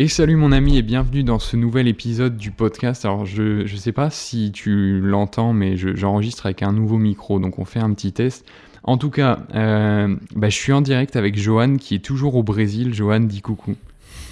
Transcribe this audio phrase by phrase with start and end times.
[0.00, 3.04] Et salut mon ami et bienvenue dans ce nouvel épisode du podcast.
[3.04, 7.58] Alors je ne sais pas si tu l'entends mais j'enregistre avec un nouveau micro donc
[7.58, 8.46] on fait un petit test.
[8.84, 12.44] En tout cas, euh, bah, je suis en direct avec Johan qui est toujours au
[12.44, 12.94] Brésil.
[12.94, 13.74] Johan, dis coucou.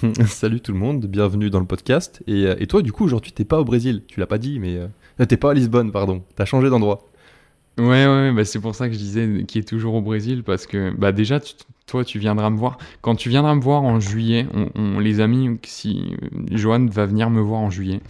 [0.25, 2.23] Salut tout le monde, bienvenue dans le podcast.
[2.27, 4.77] Et, euh, toi du coup aujourd'hui t'es pas au Brésil, tu l'as pas dit mais...
[4.77, 7.09] Euh, t'es pas à Lisbonne pardon, t'as changé d'endroit.
[7.77, 10.65] Ouais, ouais, bah c'est pour ça que je disais qu'il est toujours au Brésil parce
[10.65, 11.39] que bah déjà,
[11.85, 12.79] toi, tu viendras me voir.
[13.01, 16.15] Quand tu viendras me voir en juillet, on, les amis, si
[16.49, 18.01] Johan va venir me voir en juillet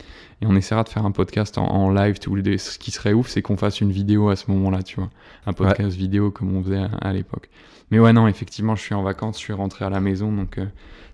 [0.41, 2.57] et on essaiera de faire un podcast en, live tous les deux.
[2.57, 5.09] Ce qui serait ouf, c'est qu'on fasse une vidéo à ce moment-là, tu vois,
[5.45, 7.49] un podcast vidéo comme on faisait à, l'époque.
[7.91, 10.59] Mais ouais, non, effectivement, je suis en vacances, je suis rentré à la maison, donc
[10.59, 10.65] euh,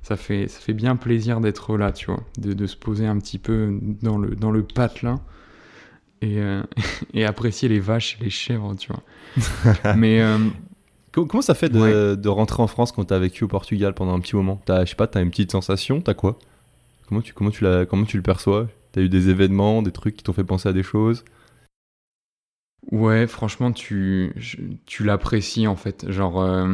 [0.04, 3.17] ça fait ça fait bien plaisir d'être là, tu vois, de, de, se poser un
[3.17, 5.21] petit peu dans le dans le patelin
[6.23, 6.63] et, euh,
[7.13, 9.95] et apprécier les vaches et les chèvres, tu vois.
[9.95, 10.38] Mais euh,
[11.12, 14.13] comment ça fait de, de, rentrer en France quand tu as vécu au Portugal pendant
[14.13, 14.62] un petit moment?
[14.70, 16.40] As, Je sais pas, tu as une petite sensation, tu as quoi?
[17.08, 18.68] Comment tu, comment, tu comment tu le perçois?
[18.94, 21.26] Tu as eu des événements, des trucs qui t'ont fait penser à des choses?
[22.91, 24.34] Ouais, franchement, tu,
[24.85, 26.10] tu l'apprécies en fait.
[26.12, 26.74] Genre, euh,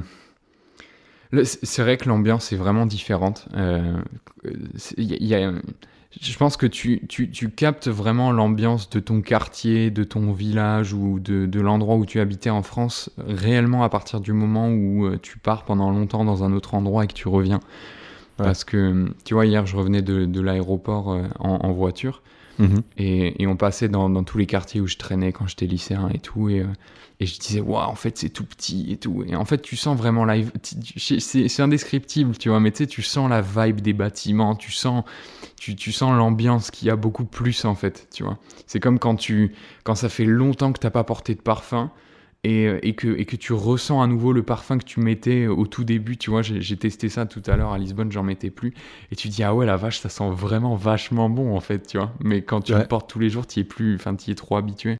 [1.43, 3.47] c'est vrai que l'ambiance est vraiment différente.
[4.97, 5.51] Il y a
[6.11, 10.93] je pense que tu, tu, tu captes vraiment l'ambiance de ton quartier, de ton village
[10.93, 15.05] ou de, de l'endroit où tu habitais en France réellement à partir du moment où
[15.05, 17.59] euh, tu pars pendant longtemps dans un autre endroit et que tu reviens.
[18.37, 22.21] Parce que, tu vois, hier, je revenais de, de l'aéroport euh, en, en, voiture
[22.59, 22.81] mhm.
[22.97, 26.49] et, on passait dans, tous les quartiers où je traînais quand j'étais lycéen et tout.
[26.49, 26.67] Et, euh,
[27.21, 29.23] et je disais, waouh, en fait, c'est tout petit et tout.
[29.27, 30.35] Et en fait, tu sens vraiment la.
[30.65, 35.03] C'est indescriptible, tu vois, mais tu sais, tu sens la vibe des bâtiments, tu sens,
[35.57, 38.37] tu, tu sens l'ambiance qui a beaucoup plus, en fait, tu vois.
[38.67, 41.91] C'est comme quand, tu, quand ça fait longtemps que t'as pas porté de parfum.
[42.45, 45.67] Et, et, que, et que tu ressens à nouveau le parfum que tu mettais au
[45.67, 48.73] tout début, tu vois, j'ai testé ça tout à l'heure à Lisbonne, j'en mettais plus,
[49.11, 51.97] et tu dis, ah ouais, la vache, ça sent vraiment vachement bon, en fait, tu
[51.97, 54.35] vois, mais quand tu le portes tous les jours, tu es plus, enfin, tu es
[54.35, 54.95] trop habitué.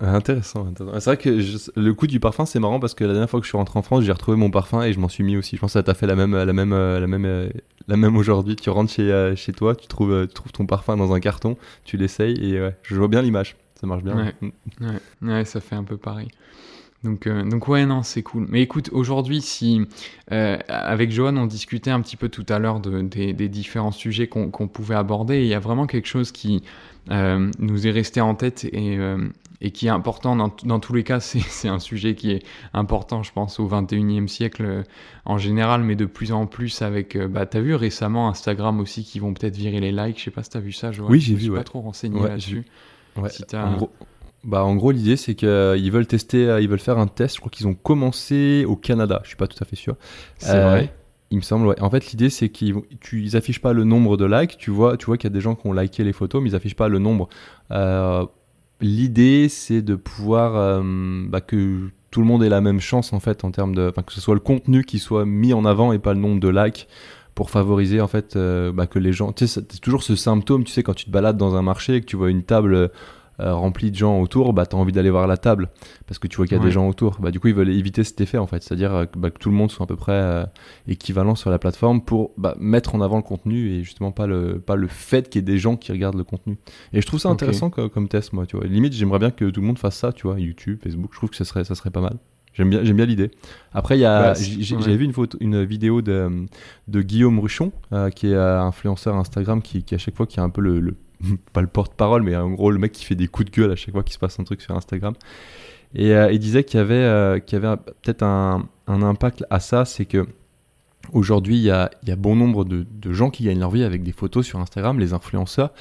[0.00, 1.40] Ah, intéressant, C'est vrai que
[1.74, 3.78] le coup du parfum, c'est marrant parce que la dernière fois que je suis rentré
[3.80, 5.56] en France, j'ai retrouvé mon parfum et je m'en suis mis aussi.
[5.56, 7.50] Je pense que ça t'a fait la même, la même, la même,
[7.88, 8.54] la même aujourd'hui.
[8.54, 11.56] Tu rentres chez, euh, chez toi, tu trouves, tu trouves ton parfum dans un carton,
[11.84, 13.56] tu l'essayes et ouais, je vois bien l'image.
[13.80, 14.32] Ça marche bien.
[14.40, 14.88] Ouais,
[15.22, 16.28] ouais, ça fait un peu pareil.
[17.04, 18.46] Donc, euh, donc ouais, non, c'est cool.
[18.48, 19.82] Mais écoute, aujourd'hui, si
[20.32, 23.92] euh, avec Johan, on discutait un petit peu tout à l'heure de, des, des, différents
[23.92, 26.64] sujets qu'on pouvait aborder, et il y a vraiment quelque chose qui
[27.08, 28.98] nous est resté en tête et,
[29.60, 31.20] et qui est important dans, dans tous les cas.
[31.20, 34.82] C'est un sujet qui est important, je pense, au 21e siècle euh,
[35.24, 37.16] en général, mais de plus en plus avec.
[37.16, 40.18] Euh, bah, t'as vu récemment Instagram aussi qui vont peut-être virer les likes.
[40.18, 41.40] Je sais pas si t'as vu ça, Oui, j'ai vu.
[41.40, 42.64] Je suis pas trop renseigné là-dessus.
[43.18, 43.30] Ouais.
[43.54, 43.90] en gros,
[44.44, 47.36] bah, en gros l'idée c'est qu'ils euh, veulent tester, ils veulent faire un test.
[47.36, 49.20] Je crois qu'ils ont commencé au Canada.
[49.24, 49.96] Je suis pas tout à fait sûr.
[50.38, 50.94] C'est vrai.
[51.30, 51.80] Il me semble, ouais.
[51.82, 52.76] En fait, l'idée, c'est qu'ils
[53.12, 54.56] ils affichent pas le nombre de likes.
[54.56, 56.50] Tu vois, tu vois qu'il y a des gens qui ont liké les photos, mais
[56.50, 57.28] ils affichent pas le nombre.
[57.70, 58.24] Euh,
[58.80, 60.82] l'idée, c'est de pouvoir euh,
[61.28, 64.12] bah, que tout le monde ait la même chance en fait en termes de, que
[64.14, 66.88] ce soit le contenu qui soit mis en avant et pas le nombre de likes
[67.38, 70.64] pour favoriser en fait euh, bah, que les gens, tu sais, c'est toujours ce symptôme,
[70.64, 72.74] tu sais, quand tu te balades dans un marché et que tu vois une table
[72.74, 75.68] euh, rempli de gens autour, bah, tu as envie d'aller voir la table
[76.08, 77.18] parce que tu vois qu'il y a des gens autour.
[77.20, 79.50] Bah, du coup, ils veulent éviter cet effet en fait, c'est-à-dire euh, bah, que tout
[79.50, 80.44] le monde soit à peu près euh,
[80.88, 84.58] équivalent sur la plateforme pour bah, mettre en avant le contenu et justement pas le,
[84.58, 86.58] pas le fait qu'il y ait des gens qui regardent le contenu.
[86.92, 88.46] Et je trouve ça intéressant comme, test, moi.
[88.46, 88.66] Tu vois.
[88.66, 91.30] Limite, j'aimerais bien que tout le monde fasse ça, tu vois, YouTube, Facebook, je trouve
[91.30, 92.18] que ça serait, ça serait pas mal.
[92.58, 93.30] J'aime bien, j'aime bien l'idée.
[93.72, 96.46] Après, il y a, bah, j'avais vu une, photo, une vidéo de,
[96.88, 97.72] de Guillaume Ruchon,
[98.14, 100.94] qui est influenceur Instagram, qui, qui, à chaque fois qui a un peu le
[101.52, 103.76] pas le porte-parole, mais en gros le mec qui fait des coups de gueule à
[103.76, 105.14] chaque fois qu'il se passe un truc sur Instagram.
[105.94, 109.44] Et euh, il disait qu'il y avait, euh, qu'il y avait peut-être un, un, impact
[109.48, 110.26] à ça, c'est que
[111.12, 113.70] aujourd'hui il y a, il y a bon nombre de, de, gens qui gagnent leur
[113.70, 115.72] vie avec des photos sur Instagram, les influenceurs.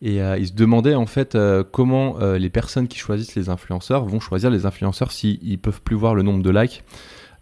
[0.00, 1.36] Et euh, il se demandait en fait
[1.72, 5.96] comment les personnes qui choisissent les influenceurs vont choisir les influenceurs s'ils ne peuvent plus
[5.96, 6.84] voir le nombre de likes.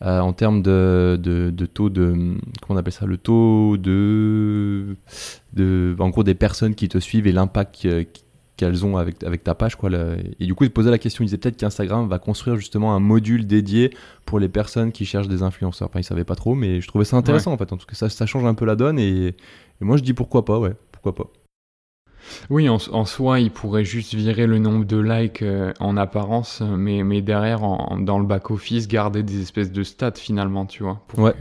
[0.02, 2.36] Euh, en termes de, de, taux de comment
[2.68, 4.94] on appelle ça le taux de,
[5.54, 7.88] de en gros des personnes qui te suivent et l'impact
[8.58, 9.88] qu'elles ont avec, avec ta page quoi
[10.38, 13.00] et du coup il posait la question il disait peut-être qu'Instagram va construire justement un
[13.00, 13.88] module dédié
[14.26, 17.06] pour les personnes qui cherchent des influenceurs enfin il savait pas trop mais je trouvais
[17.06, 19.28] ça intéressant en fait en tout cas ça, ça change un peu la donne et,
[19.28, 19.34] et
[19.80, 21.32] moi je dis pourquoi pas ouais pourquoi pas
[22.50, 27.02] oui, en, soi, il pourrait juste virer le nombre de likes euh, en apparence, mais,
[27.02, 27.60] mais derrière,
[27.98, 31.02] dans le back-office, garder des espèces de stats finalement, tu vois.
[31.16, 31.34] ouais.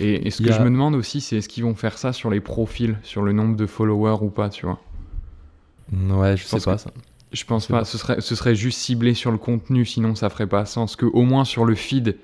[0.00, 2.40] et, ce que je me demande aussi, c'est est-ce qu'ils vont faire ça sur les
[2.40, 4.80] profils, sur le nombre de followers ou pas, tu vois.
[5.92, 6.90] Ouais, je, sais pas ça.
[7.32, 10.46] Je pense pas, Ce, serait, ce serait juste ciblé sur le contenu, sinon ça ferait
[10.46, 10.96] pas sens.
[10.96, 12.16] Que au moins sur le feed,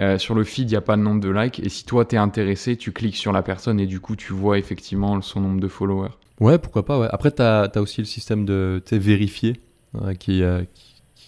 [0.00, 1.60] euh, sur le feed, il n'y a pas de nombre de likes.
[1.60, 4.32] Et si toi, tu es intéressé, tu cliques sur la personne et du coup, tu
[4.32, 6.12] vois effectivement son nombre de followers.
[6.42, 6.98] Ouais, pourquoi pas.
[6.98, 7.08] Ouais.
[7.10, 9.60] Après, tu as, aussi le système de vérifier
[10.18, 10.42] qui,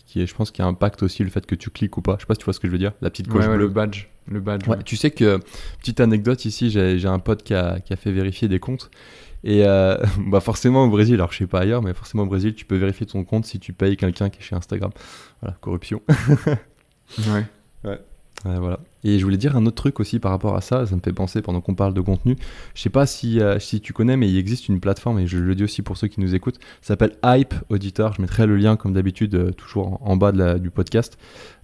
[0.06, 2.16] qui, est, je pense, qui impacte aussi le fait que tu cliques ou pas.
[2.16, 2.93] Je sais pas si tu vois ce que je veux dire.
[3.00, 3.56] La petite coche bleue.
[3.56, 4.08] le badge.
[4.26, 5.38] Le badge Tu sais que,
[5.78, 8.90] petite anecdote ici, j'ai un pote qui a, qui a, fait vérifier des comptes.
[9.44, 9.96] Et euh,
[10.26, 12.76] bah forcément au Brésil, alors je sais pas ailleurs, mais forcément au Brésil, tu peux
[12.76, 14.90] vérifier ton compte si tu payes quelqu'un qui est chez Instagram.
[15.40, 16.00] Voilà, corruption.
[17.19, 17.44] ouais.
[17.84, 18.00] Ouais
[18.44, 18.78] voilà.
[19.04, 21.12] Et je voulais dire un autre truc aussi par rapport à ça, ça me fait
[21.12, 22.36] penser pendant qu'on parle de contenu.
[22.74, 25.38] Je sais pas si, euh, si tu connais, mais il existe une plateforme, et je
[25.38, 28.14] le dis aussi pour ceux qui nous écoutent, ça s'appelle Hype Auditor.
[28.14, 31.18] Je mettrai le lien, comme d'habitude, euh, toujours en, bas de du podcast.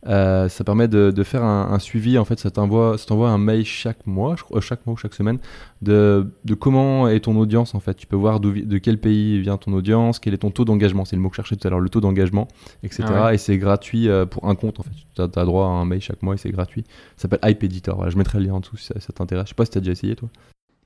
[0.06, 2.96] Euh, ça permet de, de faire un, suivi, en fait, ça t'envoie
[3.31, 5.38] un mail chaque mois, je chaque mois ou chaque semaine,
[5.82, 7.94] de, de, comment est ton audience, en fait.
[7.94, 11.16] Tu peux voir de quel pays vient ton audience, quel est ton taux d'engagement, c'est
[11.16, 12.48] le mot que je cherchais tout à l'heure, le taux d'engagement,
[12.82, 13.04] etc.
[13.08, 14.90] Ah et c'est gratuit pour un compte, en fait.
[15.14, 16.84] Tu as, as, droit à un mail chaque mois et c'est gratuit.
[17.16, 18.11] Ça s'appelle Hype Editor.
[18.11, 19.47] je mettrai le lien en dessous si ça, t'intéresse.
[19.47, 20.29] Je sais pas si tu as déjà essayé, toi.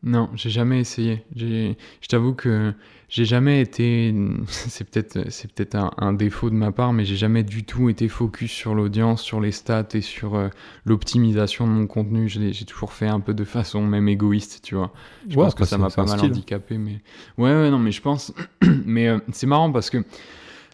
[0.07, 1.25] Non, j'ai jamais essayé.
[1.35, 1.75] Je
[2.09, 2.75] t'avoue que
[3.09, 4.15] j'ai jamais été.
[4.47, 8.09] C'est peut-être, c'est peut-être un, défaut de ma part, mais j'ai jamais du tout été
[8.09, 10.49] focus sur l'audience, sur les stats et sur euh,
[10.85, 12.29] l'optimisation de mon contenu.
[12.29, 14.93] J'ai toujours fait un peu de façon même égoïste, tu vois.
[15.29, 17.01] Je pense que ça m'a pas mal handicapé, mais
[17.39, 18.35] ouais, ouais, non, mais je pense.
[18.85, 20.05] mais euh, c'est marrant parce que.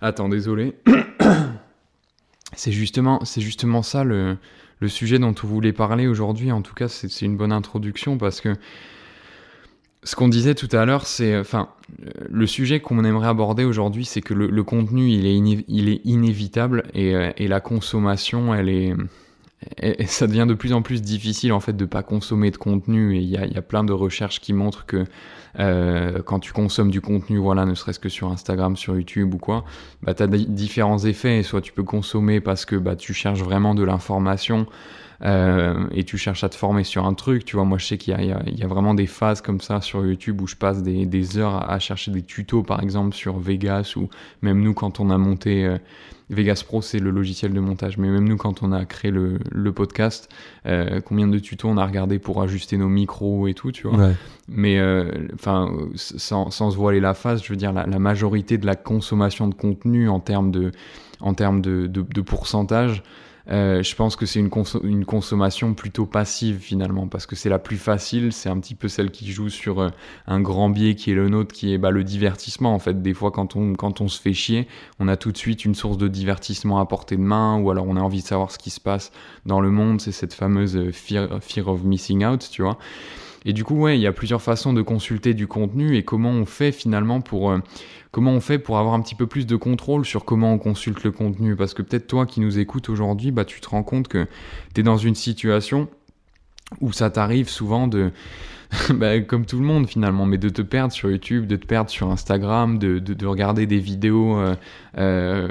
[0.01, 0.75] Attends, désolé.
[2.55, 4.39] c'est justement, c'est justement ça le
[4.81, 6.51] le sujet dont on voulait parler aujourd'hui.
[6.53, 8.57] En tout cas, c'est une bonne introduction parce que
[10.03, 11.69] ce qu'on disait tout à l'heure, c'est, enfin,
[12.29, 17.49] le sujet qu'on aimerait aborder aujourd'hui, c'est que le, contenu, il est, inévitable euh, et,
[17.49, 18.95] la consommation, elle est,
[19.83, 23.17] et, ça devient de plus en plus difficile en fait de pas consommer de contenu.
[23.17, 25.05] Et il y a, plein de recherches qui montrent que
[25.59, 29.39] euh, quand tu consommes du contenu, voilà, ne serait-ce que sur Instagram, sur YouTube ou
[29.39, 29.65] quoi,
[30.03, 31.43] bah, as différents effets.
[31.43, 34.67] Soit tu peux consommer parce que bah, tu cherches vraiment de l'information
[35.23, 37.45] euh, et tu cherches à te former sur un truc.
[37.45, 39.83] Tu vois, moi je sais qu'il y, y, y, a vraiment des phases comme ça
[39.83, 43.95] sur YouTube où je passe des, heures à, chercher des tutos, par exemple sur Vegas
[43.97, 44.09] ou
[44.41, 45.67] même nous quand on a monté.
[45.67, 45.79] Euh,
[46.31, 47.99] Vegas Pro, c'est le logiciel de montage.
[47.99, 50.29] Mais même nous, quand on a créé le, le podcast,
[50.67, 53.99] euh, combien de tutos on a regardé pour ajuster nos micros et tout, tu vois.
[53.99, 54.15] Ouais.
[54.49, 58.59] Mais euh, enfin, sans, sans, se voiler la face, je veux dire, la, la, majorité
[58.59, 60.71] de la consommation de contenu en termes de,
[61.21, 63.03] en termes de, de, de pourcentage,
[63.51, 67.79] euh, je pense que c'est une, consommation plutôt passive finalement, parce que c'est la plus
[67.79, 69.89] facile, c'est un petit peu celle qui joue sur euh,
[70.29, 73.03] un grand biais qui est le nôtre, qui est bah, le divertissement en fait.
[73.03, 74.69] Des fois quand on, quand on se fait chier,
[75.01, 77.87] on a tout de suite une source de divertissement à portée de main, ou alors
[77.89, 79.11] on a envie de savoir ce qui se passe
[79.47, 82.79] dans le monde, c'est cette fameuse euh, fear, fear of missing out, tu vois.
[83.45, 86.31] Et du coup, ouais, il y a plusieurs façons de consulter du contenu et comment
[86.31, 87.59] on fait finalement pour euh,
[88.11, 91.03] comment on fait pour avoir un petit peu plus de contrôle sur comment on consulte
[91.05, 91.57] le contenu.
[91.57, 94.27] Parce que peut-être toi qui nous écoutes aujourd'hui, bah tu te rends compte que
[94.75, 95.89] tu es dans une situation
[96.81, 98.13] où ça t'arrive souvent de
[98.95, 101.91] bah, comme tout le monde finalement, mais de te perdre sur YouTube, de te perdre
[101.91, 104.55] sur Instagram, de, de, de regarder des vidéos euh,
[104.97, 105.49] euh,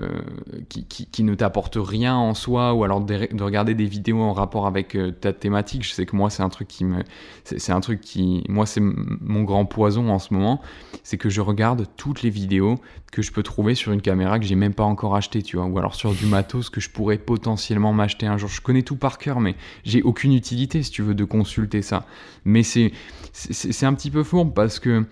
[0.69, 4.31] qui, qui, ne t'apportent rien en soi, ou alors de, de, regarder des vidéos en
[4.31, 5.83] rapport avec euh, ta thématique.
[5.83, 7.03] Je sais que moi, c'est un truc qui me,
[7.43, 10.61] c'est un truc qui, moi, c'est mon grand poison en ce moment,
[11.03, 12.75] c'est que je regarde toutes les vidéos
[13.11, 15.65] que je peux trouver sur une caméra que j'ai même pas encore acheté, tu vois,
[15.65, 18.49] ou alors sur du matos que je pourrais potentiellement m'acheter un jour.
[18.49, 22.05] Je connais tout par cœur, mais j'ai aucune utilité si tu veux de consulter ça.
[22.45, 22.91] Mais c'est
[23.33, 25.05] c'est un petit peu fourbe parce que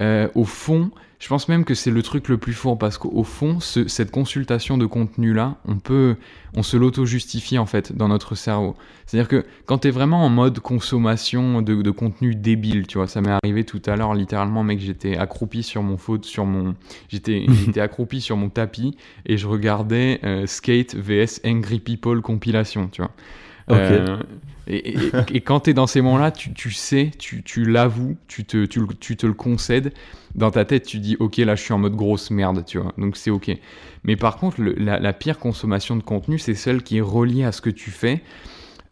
[0.00, 0.90] euh, au fond,
[1.24, 4.10] je pense même que c'est le truc le plus fort parce qu'au fond, ce, cette
[4.10, 6.16] consultation de contenu là, on peut,
[6.54, 8.76] on se l'auto-justifie en fait dans notre cerveau.
[9.06, 13.06] C'est-à-dire que quand tu es vraiment en mode consommation de, de contenu débile, tu vois,
[13.06, 16.74] ça m'est arrivé tout à l'heure littéralement, mec, j'étais accroupi sur mon faute, sur mon,
[17.08, 22.88] j'étais, j'étais accroupi sur mon tapis et je regardais euh, Skate vs Angry People compilation,
[22.88, 23.12] tu vois.
[23.70, 24.18] Euh,
[24.66, 28.56] et, quand tu es dans ces moments-là, tu, sais, tu, l'avoues, tu te,
[29.26, 29.92] le concèdes.
[30.34, 32.92] Dans ta tête, tu dis, ok, là, je suis en mode grosse merde, tu vois.
[32.98, 33.56] Donc, c'est ok.
[34.04, 37.60] Mais par contre, la, pire consommation de contenu, c'est celle qui est reliée à ce
[37.60, 38.22] que tu fais.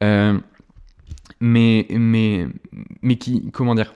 [0.03, 0.39] Euh,
[1.41, 2.47] mais, mais,
[3.03, 3.93] mais qui, comment dire,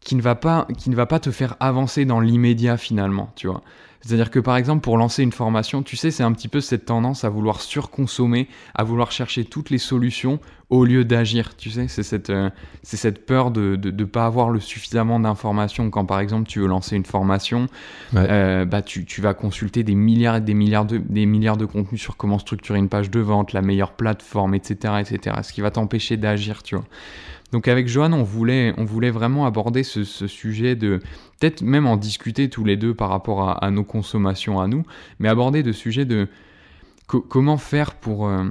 [0.00, 3.46] qui ne va pas, qui ne va pas te faire avancer dans l'immédiat finalement, tu
[3.46, 3.62] vois.
[4.02, 6.86] C'est-à-dire que par exemple, pour lancer une formation, tu sais, c'est un petit peu cette
[6.86, 10.40] tendance à vouloir surconsommer, à vouloir chercher toutes les solutions
[10.70, 11.56] au lieu d'agir.
[11.56, 12.48] Tu sais, c'est cette, euh,
[12.82, 15.90] c'est cette peur de ne de, pas avoir le suffisamment d'informations.
[15.90, 17.66] Quand par exemple, tu veux lancer une formation,
[18.14, 21.66] euh, bah, tu, tu, vas consulter des milliards et des milliards, de, des milliards de
[21.66, 24.94] contenus sur comment structurer une page de vente, la meilleure plateforme, etc.
[25.00, 25.36] etc.
[25.42, 26.84] ce qui va t'empêcher d'agir, tu vois.
[27.52, 31.00] Donc avec Johan, on voulait, on voulait vraiment aborder ce, sujet de,
[31.38, 34.84] peut-être même en discuter tous les deux par rapport à, nos consommations à nous,
[35.18, 36.28] mais aborder le sujet de
[37.06, 38.28] comment faire pour...
[38.28, 38.44] Euh,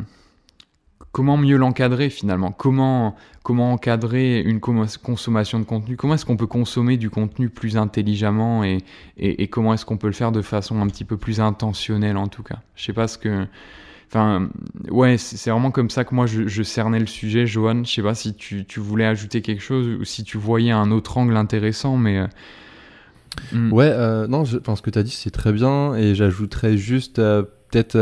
[1.12, 2.52] comment mieux l'encadrer finalement?
[2.52, 5.96] Comment, comment encadrer une consommation de contenu?
[5.96, 8.80] Comment est-ce qu'on peut consommer du contenu plus intelligemment et,
[9.18, 12.28] et, comment est-ce qu'on peut le faire de façon un petit peu plus intentionnelle en
[12.28, 12.60] tout cas?
[12.76, 13.48] Je sais pas ce que...
[14.10, 14.50] Enfin,
[14.90, 17.84] ouais, c'est vraiment comme ça que moi je, cernais le sujet, Johan.
[17.84, 20.92] Je sais pas si tu, tu, voulais ajouter quelque chose ou si tu voyais un
[20.92, 22.18] autre angle intéressant, mais...
[22.18, 22.28] Euh,
[23.54, 23.72] hmm.
[23.72, 27.20] Ouais, euh, non, je, ce que tu as dit c'est très bien et j'ajouterais juste
[27.20, 27.98] euh, peut-être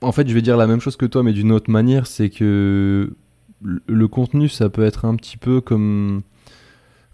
[0.00, 2.28] en fait, je vais dire la même chose que toi, mais d'une autre manière, c'est
[2.28, 3.14] que
[3.62, 6.22] le contenu, ça peut être un petit peu comme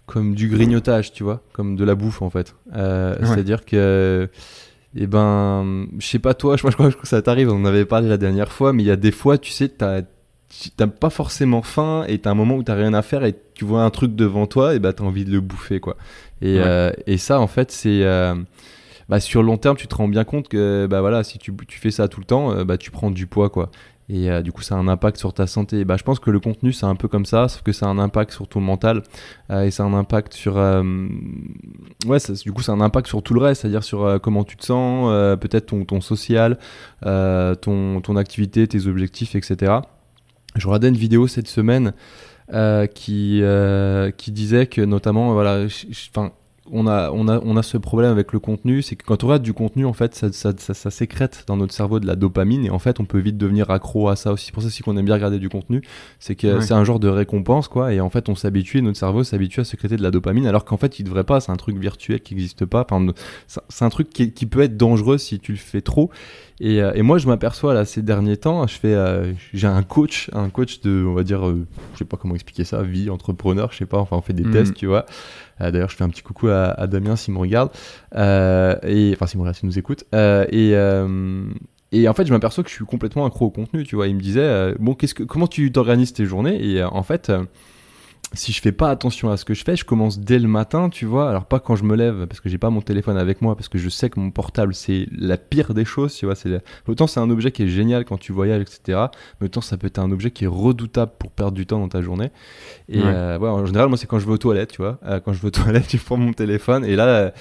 [0.07, 2.53] comme du grignotage, tu vois, comme de la bouffe en fait.
[2.75, 4.29] Euh, c'est-à-dire que,
[4.95, 7.85] eh ben, je sais pas toi, je, je crois que ça t'arrive, on en avait
[7.85, 10.01] parlé la dernière fois, mais il y a des fois, tu sais, t'as
[10.75, 13.63] t'as pas forcément faim et t'as un moment où t'as rien à faire et tu
[13.63, 15.95] vois un truc devant toi et bah t'as envie de le bouffer quoi.
[16.41, 18.35] Et, euh, et ça en fait c'est euh,
[19.11, 21.53] bah, sur le long terme, tu te rends bien compte que bah, voilà, si tu,
[21.67, 23.49] tu fais ça tout le temps, euh, bah, tu prends du poids.
[23.49, 23.69] quoi.
[24.13, 25.85] Et euh, du coup, ça a un impact sur ta santé.
[25.85, 27.89] Bah, je pense que le contenu, c'est un peu comme ça, sauf que ça a
[27.89, 29.03] un impact sur ton mental.
[29.49, 30.55] Euh, et ça a un impact sur.
[30.55, 34.65] ouais, du coup, ça un impact sur tout le reste, c'est-à-dire sur comment tu te
[34.65, 36.57] sens, peut-être ton, ton social,
[37.03, 39.73] ton, ton activité, tes objectifs, etc.
[40.55, 41.93] Je regardais une vidéo cette semaine
[42.93, 43.41] qui,
[44.17, 45.67] qui disait que notamment, voilà,
[46.15, 46.33] enfin
[46.71, 49.27] on a, on, a, on a ce problème avec le contenu, c'est que quand on
[49.27, 52.65] regarde du contenu, en fait, ça, ça, ça, sécrète dans notre cerveau de la dopamine,
[52.65, 54.47] et en fait, on peut vite devenir accro à ça aussi.
[54.47, 55.81] C'est pour ça aussi qu'on aime bien regarder du contenu,
[56.19, 59.23] c'est que c'est un genre de récompense, quoi, et en fait, on s'habitue, notre cerveau
[59.23, 61.77] s'habitue à sécréter de la dopamine, alors qu'en fait, il devrait pas, c'est un truc
[61.77, 63.05] virtuel qui n'existe pas, enfin,
[63.69, 66.09] c'est un truc qui, qui, peut être dangereux si tu le fais trop,
[66.63, 70.29] euh, et, moi, je m'aperçois là ces derniers temps, je fais, euh, j'ai un coach,
[70.33, 73.71] un coach de, on va dire, euh, je sais pas comment expliquer ça, vie entrepreneur,
[73.71, 73.97] je sais pas.
[73.97, 74.53] Enfin, on fait des mhm.
[74.53, 75.05] tests, tu vois.
[75.59, 77.71] D'ailleurs, je fais un petit coucou à, Damien s'il me regarde,
[78.15, 80.05] et enfin s'il nous écoute.
[80.13, 80.75] et
[81.93, 84.07] et en fait, je m'aperçois que je suis complètement accro au contenu, tu vois.
[84.07, 86.65] Il me disait, bon, que, comment tu t'organises tes journées?
[86.65, 87.31] Et en fait
[88.33, 90.89] si je fais pas attention à ce que je fais, je commence dès le matin,
[90.89, 91.29] tu vois.
[91.29, 93.67] Alors pas quand je me lève parce que j'ai pas mon téléphone avec moi parce
[93.67, 96.35] que je sais que mon portable c'est la pire des choses, tu vois.
[96.35, 99.07] C'est autant c'est un objet qui est génial quand tu voyages, etc.
[99.39, 101.89] Mais autant ça peut être un objet qui est redoutable pour perdre du temps dans
[101.89, 102.31] ta journée.
[102.87, 104.97] Et euh, en général, moi c'est quand je vais aux toilettes, tu vois.
[105.05, 107.33] Euh, quand je vais aux toilettes, tu prends mon téléphone et là,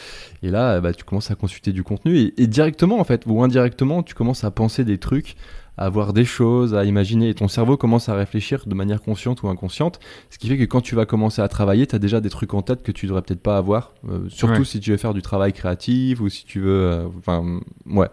[0.42, 3.42] et là, bah, tu commences à consulter du contenu et, et directement en fait ou
[3.44, 5.36] indirectement, tu commences à penser des trucs
[5.76, 7.30] à voir des choses, à imaginer.
[7.30, 9.98] Et ton cerveau commence à réfléchir de manière consciente ou inconsciente.
[10.28, 12.54] Ce qui fait que quand tu vas commencer à travailler, tu as déjà des trucs
[12.54, 13.94] en tête que tu devrais peut-être pas avoir.
[14.08, 16.90] Euh, surtout si tu veux faire du travail créatif ou si tu veux.
[16.90, 18.08] Euh, enfin, ouais.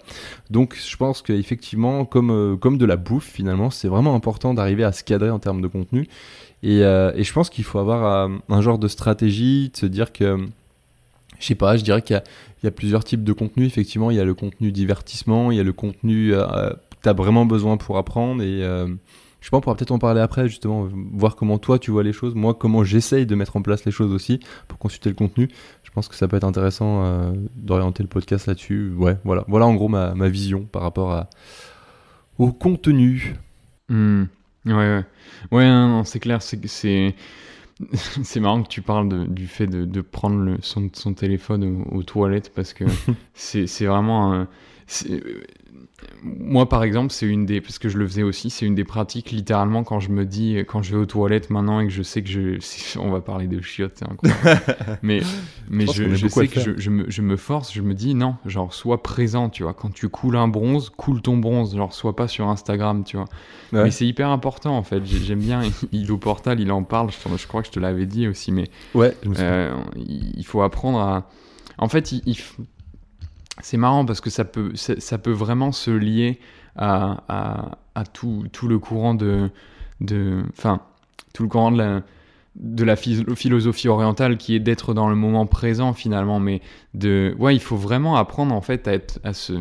[0.50, 4.84] Donc je pense qu'effectivement, comme, euh, comme de la bouffe, finalement, c'est vraiment important d'arriver
[4.84, 6.08] à se cadrer en termes de contenu.
[6.64, 10.38] Et, et je pense qu'il faut avoir un genre de stratégie, de se dire que.
[11.40, 13.66] Je sais pas, je dirais qu'il y, y, a plusieurs types de contenu.
[13.68, 16.34] Effectivement, il y a le contenu divertissement, il y a le contenu
[17.08, 18.42] tu as vraiment besoin pour apprendre.
[18.44, 18.88] Et euh,
[19.40, 22.14] je pense qu'on pourra peut-être en parler après, justement, voir comment toi tu vois les
[22.14, 25.50] choses, moi comment j'essaye de mettre en place les choses aussi pour consulter le contenu.
[25.84, 28.94] Je pense que ça peut être intéressant euh, d'orienter le podcast là-dessus.
[28.98, 29.46] Ouais, voilà.
[29.48, 31.30] Voilà en gros ma, ma vision par rapport à,
[32.38, 33.36] au contenu.
[33.90, 34.26] Hmm.
[34.66, 35.04] Ouais, ouais.
[35.52, 37.16] Ouais, c'est clair, c'est.
[38.24, 41.86] C'est marrant que tu parles de, du fait de, de prendre le, son, son téléphone
[41.92, 42.86] aux, toilettes parce que
[43.36, 44.34] c'est vraiment.
[44.34, 44.48] Un,
[46.24, 48.84] moi, par exemple, c'est une des, parce que je le faisais aussi, c'est une des
[48.84, 52.04] pratiques, littéralement, quand je me dis, quand je vais aux toilettes maintenant et que je
[52.04, 54.62] sais que je, on va parler de chiottes, c'est incroyable.
[55.02, 55.22] mais,
[55.70, 58.74] mais je, je, sais que je, me, je, me, force, je me dis, non, genre,
[58.74, 59.74] sois présent, tu vois.
[59.74, 63.28] Quand tu coules un bronze, coule ton bronze, genre, sois pas sur Instagram, tu vois.
[63.74, 65.06] Mais c'est hyper important, en fait.
[65.06, 68.28] J'aime bien, il au portal, il en parle, je, crois que je te l'avais dit
[68.28, 68.70] aussi, mais.
[68.94, 71.30] Ouais, euh, il faut apprendre à.
[71.80, 72.38] En fait, il, il
[73.62, 74.72] c'est marrant parce que ça peut,
[75.32, 76.40] vraiment se lier
[76.76, 77.24] à,
[78.14, 79.50] tout, le courant de,
[80.02, 80.44] de,
[81.34, 82.02] tout le courant de la,
[82.56, 86.62] de la philosophie orientale qui est d'être dans le moment présent finalement, mais
[86.94, 89.54] de, ouais, il faut vraiment apprendre en fait à être, à se,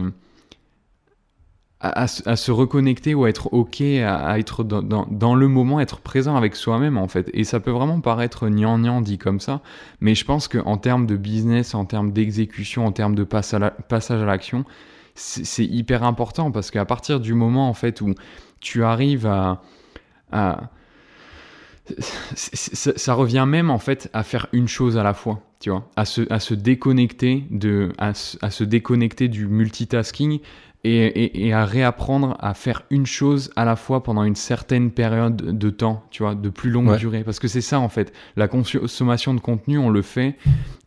[1.91, 6.57] à, se reconnecter ou à être ok, à, être dans, le moment, être présent avec
[6.57, 7.31] soi-même en fait.
[7.35, 9.61] Et ça peut vraiment paraître gnangnan dit comme ça,
[10.01, 14.27] mais je pense qu'en termes de business, en termes d'exécution, en termes de passage à
[14.27, 14.65] l'action,
[15.15, 18.15] c'est hyper important parce qu'à partir du moment en fait où
[18.61, 19.63] tu arrives à,
[22.35, 26.05] ça revient même en fait à faire une chose à la fois, tu vois, à
[26.05, 30.41] se, à se déconnecter de, à se déconnecter du multitasking
[30.87, 35.71] et, à réapprendre à faire une chose à la fois pendant une certaine période de
[35.71, 37.25] temps, tu vois, de plus longue durée.
[37.25, 38.13] Parce que c'est ça, en fait.
[38.37, 40.37] La consommation de contenu, on le fait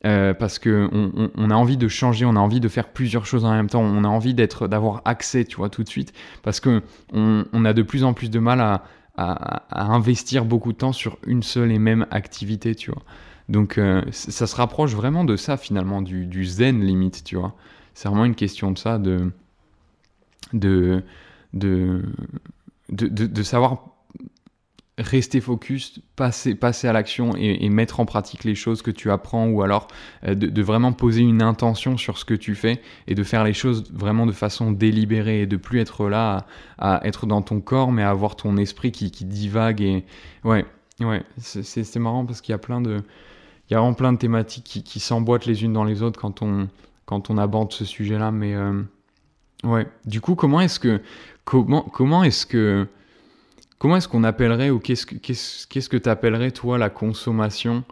[0.06, 3.46] euh, parce qu'on on, a envie de changer, on a envie de faire plusieurs choses
[3.46, 6.14] en même temps, on a envie d'être, d'avoir accès, tu vois, tout de suite.
[6.44, 6.82] Parce qu'on
[7.14, 8.84] on a de plus en plus de mal à,
[9.18, 13.04] à, investir beaucoup de temps sur une seule et même activité, tu vois.
[13.50, 17.56] Donc, euh, ça se rapproche vraiment de ça, finalement, du, du zen limite, tu vois.
[17.94, 19.32] C'est vraiment une question de ça, de
[20.54, 21.04] de,
[21.54, 22.02] de,
[22.90, 24.00] de, savoir
[25.00, 29.48] rester focus, passer, passer à l'action et, mettre en pratique les choses que tu apprends
[29.48, 29.88] ou alors
[30.28, 33.54] euh, de, vraiment poser une intention sur ce que tu fais et de faire les
[33.54, 36.46] choses vraiment de façon délibérée et de plus être là
[36.78, 40.04] à, être dans ton corps mais à avoir ton esprit qui, qui divague et
[40.44, 40.66] ouais,
[41.00, 43.02] ouais, c'est marrant parce qu'il y a plein de
[43.70, 46.20] il y a vraiment plein de thématiques qui, qui s'emboîtent les unes dans les autres
[46.20, 46.68] quand on,
[47.06, 48.82] quand on aborde ce sujet-là mais euh,
[49.64, 49.88] Ouais.
[50.06, 51.02] Du coup, comment est-ce que
[51.44, 52.88] comment comment est-ce que
[53.78, 57.84] comment est-ce qu'on appellerait ou qu'est-ce que qu'est-ce qu'est-ce que tu appellerais toi la consommation?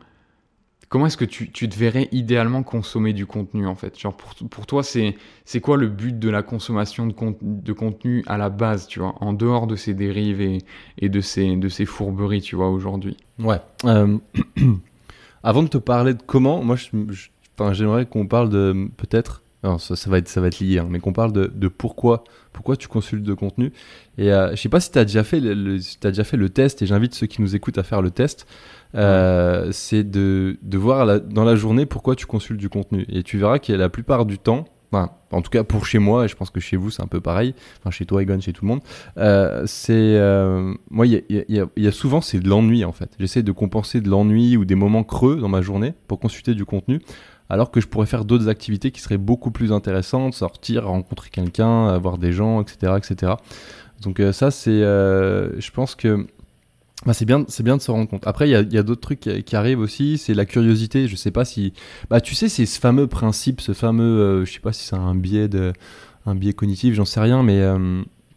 [0.89, 3.99] Comment est-ce que tu, tu te verrais idéalement consommer du contenu en fait?
[3.99, 8.23] Genre pour, pour toi, c'est c'est quoi le but de la consommation de, de contenu
[8.25, 10.59] à la base, tu vois, en dehors de ces dérives et,
[10.97, 13.59] et de ces de ces fourberies, tu vois, aujourd'hui Ouais.
[13.83, 14.17] Euh,
[15.43, 16.77] avant de te parler de comment, moi,
[17.73, 21.13] j'aimerais qu'on parle de peut-être ça, va être, ça va être lié, hein, mais qu'on
[21.13, 22.23] parle de, de, pourquoi,
[22.53, 23.73] pourquoi tu consultes de contenu.
[24.17, 26.49] Et euh, je sais pas si tu as, déjà fait le, as déjà fait le
[26.49, 28.47] test, et j'invite ceux qui nous écoutent à faire le test.
[28.95, 33.05] Euh, c'est de, de voir dans la journée pourquoi tu consultes du contenu.
[33.09, 35.99] Et tu verras y a la plupart du temps, enfin, en tout cas pour chez
[35.99, 38.39] moi, et je pense que chez vous c'est un peu pareil, enfin chez toi Egon,
[38.39, 38.81] chez tout le monde,
[39.17, 43.09] euh, c'est euh, moi il y, y, y a, souvent c'est de l'ennui en fait.
[43.19, 46.63] J'essaie de compenser de l'ennui ou des moments creux dans ma journée pour consulter du
[46.63, 47.01] contenu
[47.49, 51.97] alors que je pourrais faire d'autres activités qui seraient beaucoup plus intéressantes, sortir, rencontrer quelqu'un,
[51.97, 52.93] voir des gens, etc.
[52.97, 53.33] etc.
[54.01, 56.27] Donc euh, ça, c'est, euh, je pense que
[57.05, 58.25] bah, c'est bien, c'est bien de se rendre compte.
[58.27, 61.07] Après, il y a, d'autres trucs qui, arrivent aussi, c'est la curiosité.
[61.07, 61.73] Je sais pas si,
[62.09, 64.95] bah tu sais, c'est ce fameux principe, ce fameux, euh, je sais pas si c'est
[64.95, 65.73] un biais de,
[66.25, 67.63] un biais cognitif, j'en sais rien, mais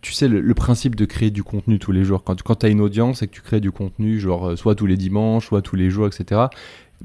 [0.02, 2.22] tu sais, le, principe de créer du contenu tous les jours.
[2.22, 4.86] Quand, quand tu as une audience et que tu crées du contenu, genre soit tous
[4.86, 6.42] les dimanches, soit tous les jours, etc.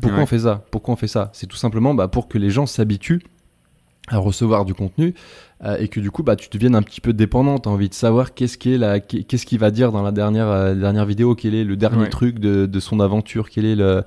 [0.01, 0.63] Pourquoi on fait ça?
[0.71, 1.29] Pourquoi on fait ça?
[1.33, 3.21] C'est tout simplement bah, pour que les gens s'habituent
[4.07, 5.15] à recevoir du contenu
[5.63, 7.58] euh, et que du coup bah tu deviennes un petit peu dépendant.
[7.58, 10.47] Tu as envie de savoir qu'est-ce qui est qu'est-ce qu'il va dire dans la dernière
[10.47, 14.03] euh, dernière vidéo quel est le dernier truc de, de, son aventure quel est le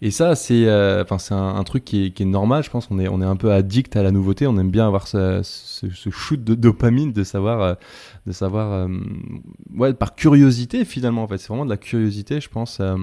[0.00, 2.88] et ça c'est euh, c'est un, truc qui est, qui est, normal je pense.
[2.90, 4.46] On est on est un peu addict à la nouveauté.
[4.46, 7.76] On aime bien avoir ce, ce, ce shoot de dopamine de savoir
[8.26, 8.88] de savoir
[9.76, 11.38] ouais par curiosité finalement en fait.
[11.38, 12.96] C'est vraiment de la curiosité je pense euh,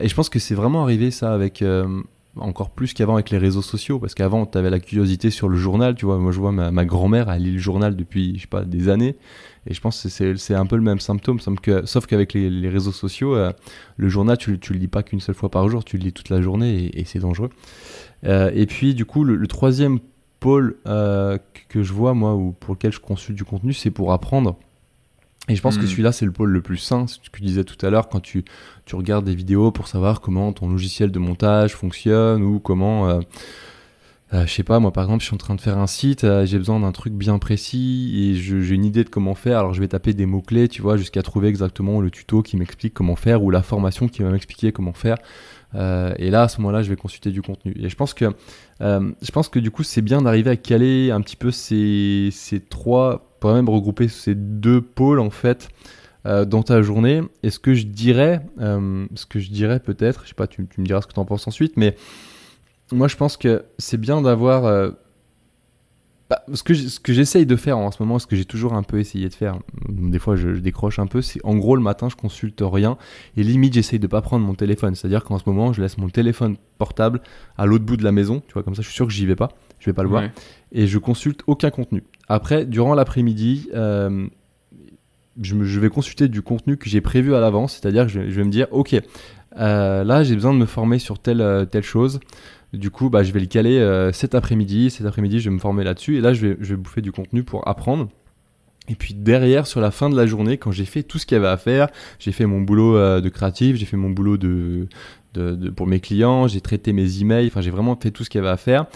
[0.00, 2.02] et je pense que c'est vraiment arrivé ça avec euh,
[2.36, 5.56] encore plus qu'avant avec les réseaux sociaux, parce qu'avant, tu avais la curiosité sur le
[5.56, 6.18] journal, tu vois.
[6.18, 9.16] Moi, je vois ma, grand-mère, elle lit le journal depuis, je sais pas, des années.
[9.66, 13.34] Et je pense que c'est un peu le même symptôme, sauf qu'avec les, réseaux sociaux,
[13.34, 13.52] euh,
[13.96, 16.12] le journal, tu, tu le lis pas qu'une seule fois par jour, tu le lis
[16.12, 17.50] toute la journée et, c'est dangereux.
[18.24, 19.98] et puis, du coup, le, troisième
[20.40, 24.58] pôle que je vois, moi, ou pour lequel je consulte du contenu, c'est pour apprendre.
[25.48, 25.88] Et je pense que hmm.
[25.88, 28.20] celui-là, c'est le pôle le plus sain, ce que tu disais tout à l'heure, quand
[28.20, 28.44] tu,
[28.84, 33.08] tu, regardes des vidéos pour savoir comment ton logiciel de montage fonctionne ou comment...
[33.08, 33.20] Euh,
[34.34, 36.24] euh, je sais pas, moi par exemple, je suis en train de faire un site,
[36.24, 39.60] euh, j'ai besoin d'un truc bien précis et j'ai une idée de comment faire.
[39.60, 42.92] Alors je vais taper des mots-clés, tu vois, jusqu'à trouver exactement le tuto qui m'explique
[42.92, 45.16] comment faire ou la formation qui va m'expliquer comment faire.
[45.74, 47.74] Euh, et là, à ce moment-là, je vais consulter du contenu.
[47.78, 48.26] Et je pense que,
[48.80, 52.28] euh, je pense que du coup, c'est bien d'arriver à caler un petit peu ces,
[52.32, 55.68] ces trois, pour même regrouper ces deux pôles en fait
[56.26, 57.22] euh, dans ta journée.
[57.42, 60.80] Et ce que je dirais, ce que je dirais peut-être, je sais pas, tu, tu
[60.80, 61.96] me diras ce que tu en penses ensuite, mais
[62.90, 64.92] moi, je pense que c'est bien d'avoir
[66.30, 68.74] bah, ce que ce que j'essaye de faire en ce moment, ce que j'ai toujours
[68.74, 71.80] un peu essayé de faire, des fois je, décroche un peu, c'est en gros le
[71.80, 72.98] matin je consulte rien
[73.38, 76.10] et limite j'essaye de pas prendre mon téléphone, c'est-à-dire qu'en ce moment je laisse mon
[76.10, 77.22] téléphone portable
[77.56, 79.24] à l'autre bout de la maison, tu vois comme ça je suis sûr que j'y
[79.24, 80.24] vais pas, je vais pas le voir
[80.70, 82.04] et je consulte aucun contenu.
[82.28, 84.26] Après durant l'après-midi, euh,
[85.40, 88.44] je, je, vais consulter du contenu que j'ai prévu à l'avance, c'est-à-dire que je, vais
[88.44, 88.96] me dire ok
[89.58, 92.20] euh, là j'ai besoin de me former sur telle euh, telle chose.
[92.74, 94.90] Du coup, bah, je vais le caler euh, cet après-midi.
[94.90, 96.18] Cet après-midi, je vais me former là-dessus.
[96.18, 98.08] Et là, je vais, je vais bouffer du contenu pour apprendre.
[98.90, 101.36] Et puis derrière, sur la fin de la journée, quand j'ai fait tout ce qu'il
[101.36, 104.38] y avait à faire, j'ai fait mon boulot euh, de créatif, j'ai fait mon boulot
[104.38, 104.86] de,
[105.34, 108.38] de, pour mes clients, j'ai traité mes emails, enfin j'ai vraiment fait tout ce qu'il
[108.38, 108.86] y avait à faire.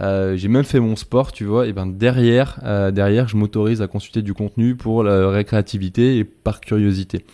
[0.00, 1.66] Euh, j'ai même fait mon sport, tu vois.
[1.66, 2.60] Et ben derrière,
[2.92, 7.24] derrière, je m'autorise à consulter du contenu pour la récréativité et par curiosité.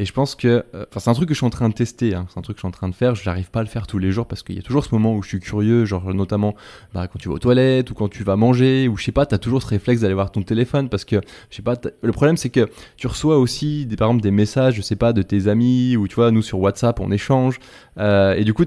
[0.00, 1.74] Et je pense que, euh, enfin, c'est un truc que je suis en train de
[1.74, 2.26] tester, hein.
[2.28, 3.16] c'est un truc que je suis en train de faire.
[3.16, 4.94] Je n'arrive pas à le faire tous les jours parce qu'il y a toujours ce
[4.94, 6.54] moment où je suis curieux, genre notamment
[6.94, 9.26] bah, quand tu vas aux toilettes ou quand tu vas manger ou je sais pas,
[9.26, 11.16] tu as toujours ce réflexe d'aller voir ton téléphone parce que,
[11.50, 14.76] je sais pas, le problème c'est que tu reçois aussi, des, par exemple, des messages,
[14.76, 17.58] je sais pas, de tes amis ou tu vois, nous sur WhatsApp on échange
[17.98, 18.66] euh, et du coup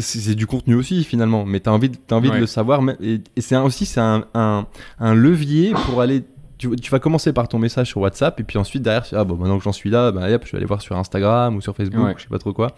[0.00, 2.82] c'est du contenu aussi finalement, mais tu as envie, as envie de le savoir.
[3.00, 4.66] Et, et c'est aussi c'est un, un,
[4.98, 6.24] un, levier pour aller
[6.58, 9.58] tu, vas commencer par ton message sur WhatsApp et puis ensuite derrière, ah bon, maintenant
[9.58, 12.22] que j'en suis là, bah, je vais aller voir sur Instagram ou sur Facebook, je
[12.22, 12.74] sais pas trop quoi.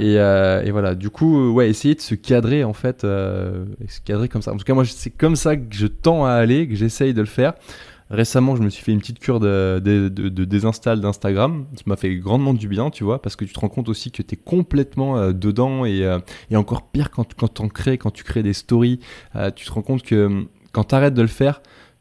[0.00, 4.00] Et, euh, et, voilà, du coup, ouais, essayer de se cadrer en fait, euh, se
[4.00, 4.52] cadrer comme ça.
[4.52, 7.20] En tout cas, moi, c'est comme ça que je tends à aller, que j'essaye de
[7.20, 7.54] le faire.
[8.10, 11.66] Récemment, je me suis fait une petite cure de, de, de, désinstall d'Instagram.
[11.74, 14.10] Ça m'a fait grandement du bien, tu vois, parce que tu te rends compte aussi
[14.10, 16.18] que tu es complètement euh, dedans et, euh,
[16.50, 19.00] et, encore pire quand, quand, on crée, quand tu crées des stories,
[19.54, 21.60] tu te rends compte que quand tu arrêtes de le faire,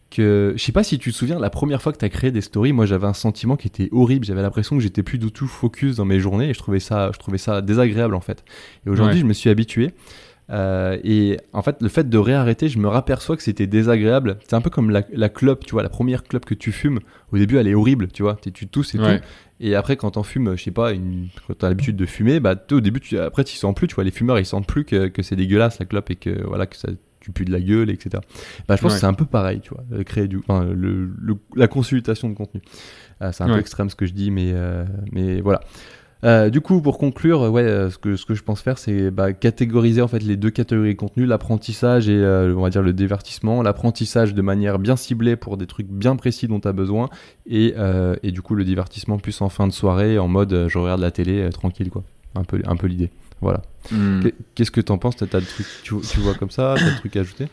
[0.10, 2.32] que je sais pas si tu te souviens la première fois que tu as créé
[2.32, 4.26] des stories moi j'avais un sentiment qui était horrible.
[4.26, 7.12] J'avais l'impression que j'étais plus du tout focus dans mes journées et je trouvais ça
[7.14, 8.44] je trouvais ça désagréable en fait.
[8.86, 9.92] Et aujourd'hui je me suis habitué.
[10.50, 14.40] Euh, et en fait le fait de réarrêter je me raperçois que c'était désagréable.
[14.48, 17.00] C'est un peu comme la, la, clope tu vois la première clope que tu fumes
[17.34, 18.38] au début elle est horrible tu vois.
[18.54, 19.24] Tu tousses et tout.
[19.60, 22.56] Et après quand t'en fumes je sais pas une, quand t'as l'habitude de fumer bah
[22.72, 24.06] au début tu, après tu sens plus tu vois.
[24.06, 26.78] Les fumeurs ils sentent plus que, que c'est dégueulasse la clope et que voilà que
[26.78, 26.88] ça
[27.34, 28.22] tu de la gueule, etc.
[28.68, 31.10] Bah, je pense que c'est un peu pareil, tu vois, créer du, enfin, le,
[31.56, 32.62] la consultation de contenu.
[33.20, 35.62] Ah, c'est un peu extrême ce que je dis, mais, euh, mais voilà.
[36.24, 39.12] Euh, du coup, pour conclure, ouais, euh, ce que, ce que je pense faire, c'est
[39.12, 42.94] bah, catégoriser en fait les deux catégories de contenu, l'apprentissage et on va dire le
[42.94, 43.62] divertissement.
[43.62, 47.10] L'apprentissage de manière bien ciblée pour des trucs bien précis dont tu as besoin,
[47.46, 47.76] et,
[48.24, 51.12] et, du coup le divertissement plus en fin de soirée, en mode je regarde la
[51.12, 52.04] télé tranquille, quoi.
[52.36, 53.10] Un peu, un peu l'idée.
[53.42, 53.62] Voilà.
[53.92, 54.22] Hmm.
[54.56, 55.16] Qu'est-ce que t'en penses?
[55.18, 56.76] T'as des trucs, tu, tu, vois comme ça?
[56.78, 57.48] T'as des trucs à ajouter?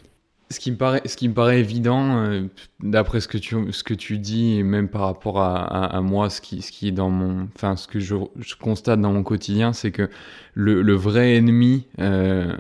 [0.51, 2.43] Ce qui me paraît, ce qui me paraît évident, euh,
[2.81, 6.29] d'après ce que tu, ce que tu dis, et même par rapport à, à, moi,
[6.29, 9.23] ce qui, ce qui est dans mon, enfin, ce que je, je constate dans mon
[9.23, 10.11] quotidien, c'est que
[10.55, 12.57] le, le, vrai ennemi, euh,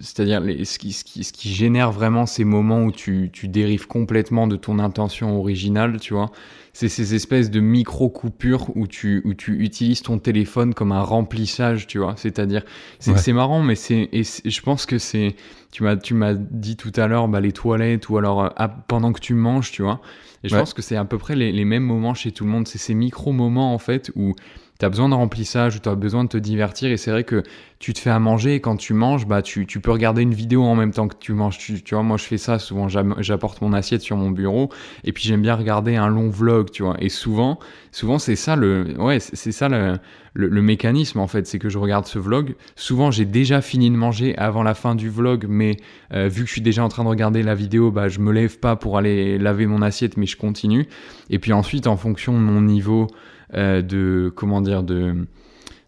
[0.00, 3.86] c'est-à-dire ce qui, ce, qui, ce qui génère vraiment ces moments où tu, tu dérives
[3.86, 6.32] complètement de ton intention originale, tu vois,
[6.72, 11.86] c'est ces espèces de micro-coupures où tu, où tu utilises ton téléphone comme un remplissage,
[11.86, 12.14] tu vois.
[12.16, 12.62] C'est-à-dire,
[12.98, 15.34] c'est marrant, mais c'est, et je pense que c'est,
[15.72, 19.12] tu m'as, tu m'as dit tout à l'heure, bah, les toilettes ou alors euh, pendant
[19.12, 20.00] que tu manges, tu vois.
[20.44, 22.50] Et je pense que c'est à peu près les, les, mêmes moments chez tout le
[22.50, 22.68] monde.
[22.68, 24.34] C'est ces micro-moments, en fait, où
[24.78, 26.90] tu as besoin de remplissage ou tu as besoin de te divertir.
[26.90, 27.42] Et c'est vrai que
[27.78, 30.62] tu te fais à manger et quand tu manges, bah, tu, peux regarder une vidéo
[30.64, 31.58] en même temps que tu manges.
[31.58, 34.70] Tu, tu vois, moi je fais ça souvent, j'apporte mon assiette sur mon bureau
[35.04, 36.96] et puis j'aime bien regarder un long vlog, tu vois.
[37.00, 37.58] Et souvent,
[37.92, 39.98] souvent c'est ça le, ouais, c'est ça le,
[40.34, 42.54] le, mécanisme en fait, c'est que je regarde ce vlog.
[42.76, 45.76] Souvent j'ai déjà fini de manger avant la fin du vlog, mais
[46.12, 48.32] euh, vu que je suis déjà en train de regarder la vidéo, bah, je me
[48.32, 50.86] lève pas pour aller laver mon assiette, mais je continue.
[51.30, 53.08] Et puis ensuite, en fonction de mon niveau
[53.54, 55.26] euh, de comment dire de,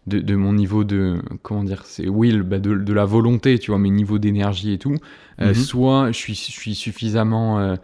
[0.07, 3.79] de, mon niveau de comment dire c'est will bah de, de, la volonté tu vois
[3.79, 4.95] mes niveaux d'énergie et tout
[5.39, 5.53] euh, mhm.
[5.53, 7.75] soit je suis, je suis suffisamment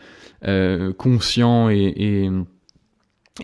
[0.46, 2.30] euh, conscient et, et,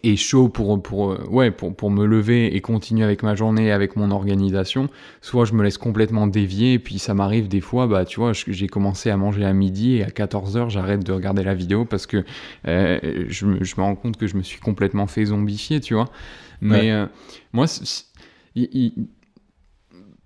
[0.02, 3.96] et, chaud pour pour ouais pour, pour me lever et continuer avec ma journée avec
[3.96, 4.90] mon organisation
[5.22, 8.32] soit je me laisse complètement dévier et puis ça m'arrive des fois bah tu vois
[8.34, 12.08] j'ai commencé à manger à midi et à 14h j'arrête de regarder la vidéo parce
[12.08, 12.24] que
[12.66, 13.46] je, je,
[13.78, 16.10] me rends compte que je me suis complètement fait zombifier tu vois
[16.64, 17.06] mais euh,
[17.52, 17.66] moi,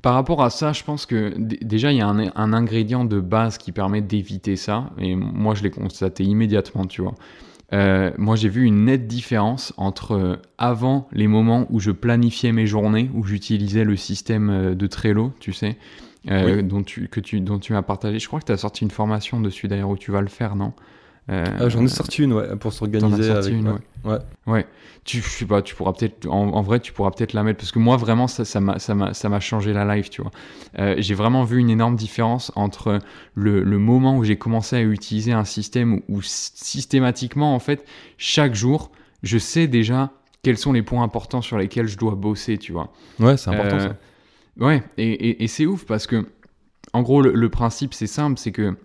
[0.02, 3.58] par rapport à ça, je pense que déjà, il y a un, ingrédient de base
[3.58, 4.92] qui permet d'éviter ça.
[5.00, 7.16] Et moi, je l'ai constaté immédiatement, tu vois.
[7.74, 12.54] Euh, moi, j'ai vu une nette différence entre euh, avant les moments où je planifiais
[12.54, 15.78] mes journées, où j'utilisais le système de Trello, tu sais,
[16.26, 18.20] dont, tu, que tu, dont tu m'as partagé.
[18.20, 20.56] Je crois que tu as sorti une formation dessus d'ailleurs où tu vas le faire,
[20.56, 20.74] non?
[21.30, 23.32] Ah, J'en ai sorti une, ouais, pour s'organiser.
[23.32, 23.54] Avec...
[23.54, 23.80] Une, ouais.
[24.06, 24.20] ouais.
[24.48, 24.66] ouais
[25.08, 27.72] tu je sais pas tu pourras peut-être en, vrai tu pourras peut-être la mettre parce
[27.72, 30.32] que moi vraiment ça ça m'a ça ça changé la life tu vois
[30.80, 33.00] euh, j'ai vraiment vu une énorme différence entre
[33.34, 37.86] le, le moment où j'ai commencé à utiliser un système où, systématiquement en fait
[38.18, 38.92] chaque jour
[39.24, 40.12] je sais déjà
[40.44, 43.80] quels sont les points importants sur lesquels je dois bosser tu vois ouais c'est important
[43.80, 46.28] ça euh, ouais et, et, et c'est ouf parce que
[46.92, 48.76] en gros le, le principe c'est simple c'est que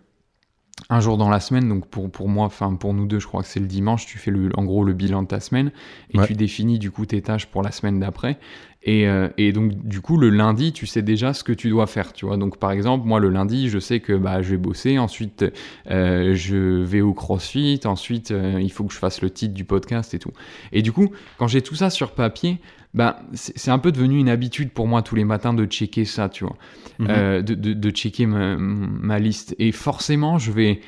[0.91, 3.43] un jour dans la semaine, donc pour, pour moi, enfin pour nous deux, je crois
[3.43, 5.73] que c'est le dimanche, tu fais le, en gros le bilan de ta semaine
[6.11, 8.39] et tu définis du coup tes tâches pour la semaine d'après.
[8.85, 11.87] Et, euh, et, donc du coup le lundi, tu sais déjà ce que tu dois
[11.87, 12.37] faire, tu vois.
[12.37, 15.45] Donc par exemple, moi le lundi, je sais que bah, je vais bosser, ensuite
[15.89, 19.65] euh, je vais au CrossFit, ensuite euh, il faut que je fasse le titre du
[19.65, 20.33] podcast et tout.
[20.73, 22.59] Et du coup, quand j'ai tout ça sur papier,
[22.95, 26.29] bah, c'est un peu devenu une habitude pour moi tous les matins de checker ça,
[26.29, 26.57] tu vois,
[26.99, 27.07] mhm.
[27.09, 29.55] euh, de, de, de, checker ma, ma, liste.
[29.59, 30.81] Et forcément, je vais,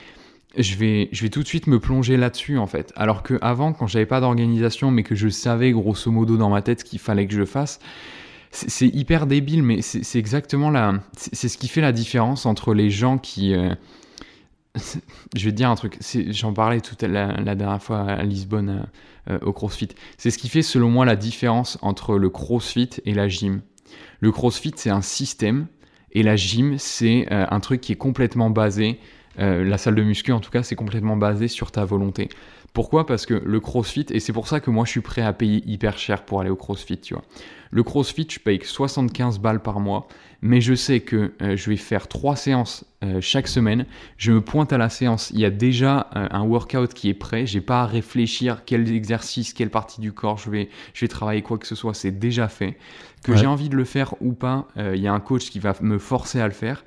[0.58, 2.92] je vais, je vais tout de suite me plonger là-dessus en fait.
[2.94, 6.60] Alors que avant, quand j'avais pas d'organisation, mais que je savais grosso modo dans ma
[6.60, 7.80] tête ce qu'il fallait que je fasse,
[8.50, 12.88] c'est hyper débile, mais c'est exactement la, c'est ce qui fait la différence entre les
[12.88, 13.74] gens qui, euh,
[15.36, 18.86] je vais te dire un truc, j'en parlais toute la, dernière fois à Lisbonne
[19.28, 19.88] euh, au CrossFit.
[20.18, 23.62] C'est ce qui fait selon moi la différence entre le CrossFit et la gym.
[24.20, 25.66] Le CrossFit c'est un système
[26.12, 28.98] et la gym c'est euh, un truc qui est complètement basé
[29.38, 32.28] euh, la salle de muscu, en tout cas, c'est complètement basé sur ta volonté.
[32.74, 33.06] Pourquoi?
[33.06, 35.62] Parce que le CrossFit, et c'est pour ça que moi je suis prêt à payer
[35.64, 37.22] hyper cher pour aller au CrossFit, tu vois.
[37.70, 40.08] Le CrossFit, je paye 75 balles par mois,
[40.42, 43.86] mais je sais que euh, je vais faire trois séances euh, chaque semaine.
[44.16, 47.46] Je me pointe à la séance, il y a déjà un workout qui est prêt,
[47.46, 51.42] j'ai pas à réfléchir quel exercice, quelle partie du corps je vais, je vais travailler,
[51.42, 52.76] quoi que ce soit, c'est déjà fait.
[53.22, 55.74] Que j'ai envie de le faire ou pas, il y a un coach qui va
[55.80, 56.84] me forcer à le faire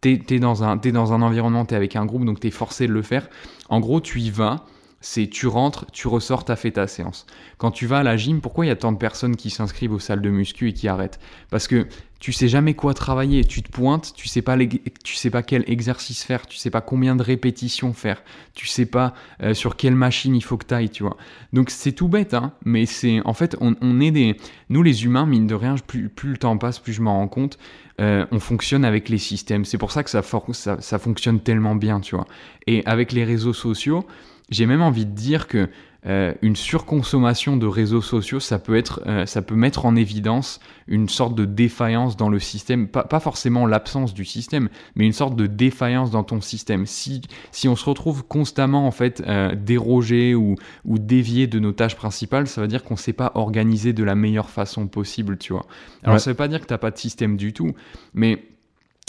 [0.00, 2.92] t'es es dans, un, dans un environnement, t'es avec un groupe, donc t'es forcé de
[2.92, 3.28] le faire.
[3.68, 4.64] En gros, tu y vas,
[5.00, 7.26] c'est tu rentres, tu ressors, t'as fait ta séance.
[7.58, 9.92] Quand tu vas à la gym, pourquoi il y a tant de personnes qui s'inscrivent
[9.92, 11.20] aux salles de muscu et qui arrêtent?
[11.50, 11.86] Parce que
[12.18, 14.56] tu sais jamais quoi travailler, tu te pointes, tu sais pas
[15.04, 18.22] tu sais pas quel exercice faire, tu sais pas combien de répétitions faire,
[18.54, 21.16] tu sais pas euh, sur quelle machine il faut que tu ailles, tu vois.
[21.52, 24.36] Donc c'est tout bête, hein, mais c'est en fait on, est des
[24.70, 27.28] nous les humains mine de rien, plus, plus le temps passe, plus je m'en rends
[27.28, 27.58] compte,
[28.00, 29.64] euh, on fonctionne avec les systèmes.
[29.64, 32.26] C'est pour ça que ça, ça, ça, fonctionne tellement bien, tu vois.
[32.66, 34.06] Et avec les réseaux sociaux,
[34.50, 35.68] j'ai même envie de dire que
[36.06, 40.60] euh, une surconsommation de réseaux sociaux, ça peut, être, euh, ça peut mettre en évidence
[40.86, 45.12] une sorte de défaillance dans le système, pas, pas forcément l'absence du système, mais une
[45.12, 46.86] sorte de défaillance dans ton système.
[46.86, 51.72] Si, si on se retrouve constamment en fait euh, dérogé ou, ou dévié de nos
[51.72, 55.38] tâches principales, ça veut dire qu'on ne sait pas organiser de la meilleure façon possible,
[55.38, 55.66] tu vois.
[56.04, 57.72] Alors ça veut pas dire que tu n'as pas de système du tout,
[58.14, 58.44] mais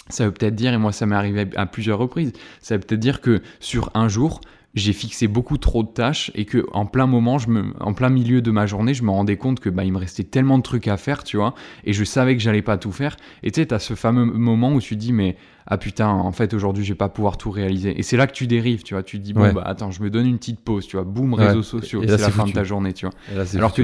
[0.10, 3.00] ça veut peut-être dire, et moi ça m'est arrivé à plusieurs reprises, ça veut peut-être
[3.00, 4.42] dire que sur un jour,
[4.74, 8.10] j'ai fixé beaucoup trop de tâches et que en plein moment, je me, en plein
[8.10, 10.64] milieu de ma journée, je me rendais compte que bah, il me restait tellement de
[10.64, 13.18] trucs à faire, tu vois, et je savais que j'allais pas tout faire.
[13.44, 16.54] Et tu sais, as ce fameux moment où tu dis, mais ah putain, en fait,
[16.54, 17.98] aujourd'hui, je vais pas pouvoir tout réaliser.
[18.00, 19.04] Et c'est là que tu dérives, tu vois.
[19.04, 21.34] Tu te dis, bon, bah attends, je me donne une petite pause, tu vois, boum,
[21.34, 23.16] réseaux sociaux, c'est la fin de ta journée, tu vois.
[23.56, 23.82] Alors que,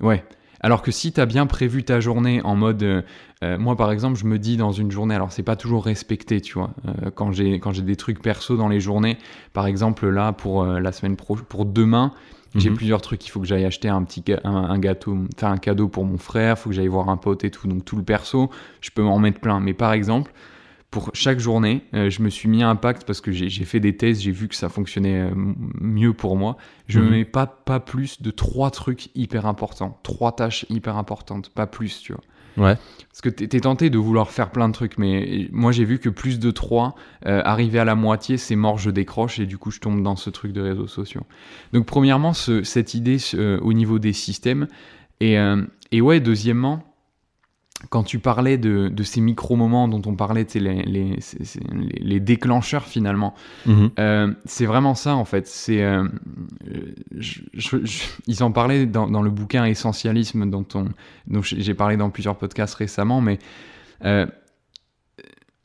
[0.00, 0.24] ouais.
[0.66, 3.02] Alors que si tu as bien prévu ta journée en mode, euh,
[3.44, 6.40] euh, moi par exemple, je me dis dans une journée, alors c'est pas toujours respecté,
[6.40, 9.16] tu vois, euh, quand j'ai quand j'ai des trucs perso dans les journées,
[9.52, 12.10] par exemple là pour la semaine pro, pour demain,
[12.56, 12.76] j'ai mhm.
[12.78, 16.04] plusieurs trucs, il faut que j'aille acheter un petit un, gâteau, faire un cadeau pour
[16.04, 18.50] mon frère, il faut que j'aille voir un pote et tout, donc tout le perso,
[18.80, 19.60] je peux m'en mettre plein.
[19.60, 20.32] Mais par exemple,
[20.96, 24.22] pour chaque journée, je me suis mis un pacte parce que j'ai fait des tests,
[24.22, 26.56] j'ai vu que ça fonctionnait mieux pour moi.
[26.88, 27.10] Je ne mhm.
[27.10, 32.00] mets pas, pas plus de trois trucs hyper importants, trois tâches hyper importantes, pas plus,
[32.00, 32.22] tu vois.
[32.56, 32.78] Ouais.
[33.10, 35.98] Parce que tu es tenté de vouloir faire plein de trucs, mais moi j'ai vu
[35.98, 36.94] que plus de trois,
[37.26, 40.16] euh, arriver à la moitié, c'est mort, je décroche et du coup je tombe dans
[40.16, 41.24] ce truc de réseaux sociaux.
[41.74, 43.18] Donc premièrement, cette idée
[43.60, 44.66] au niveau des systèmes.
[45.20, 46.82] Et, euh, et ouais, deuxièmement,
[47.90, 51.16] quand tu parlais de, ces micro-moments dont on parlait, les, les,
[52.00, 53.34] les, déclencheurs finalement,
[53.66, 53.90] mhm.
[53.98, 55.46] euh, c'est vraiment ça en fait.
[55.46, 56.08] C'est, euh,
[58.26, 60.86] ils en parlaient dans, le bouquin Essentialisme dont, on,
[61.26, 63.38] dont j'ai parlé dans plusieurs podcasts récemment, mais
[64.04, 64.26] euh,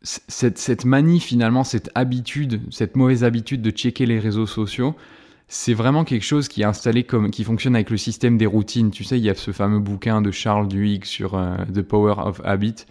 [0.04, 4.96] cette, cette manie finalement, cette habitude, cette mauvaise habitude de checker les réseaux sociaux,
[5.54, 8.90] c'est vraiment quelque chose qui est installé comme qui fonctionne avec le système des routines.
[8.90, 12.14] Tu sais, il y a ce fameux bouquin de Charles Duhigg sur euh, The Power
[12.20, 12.86] of Habit.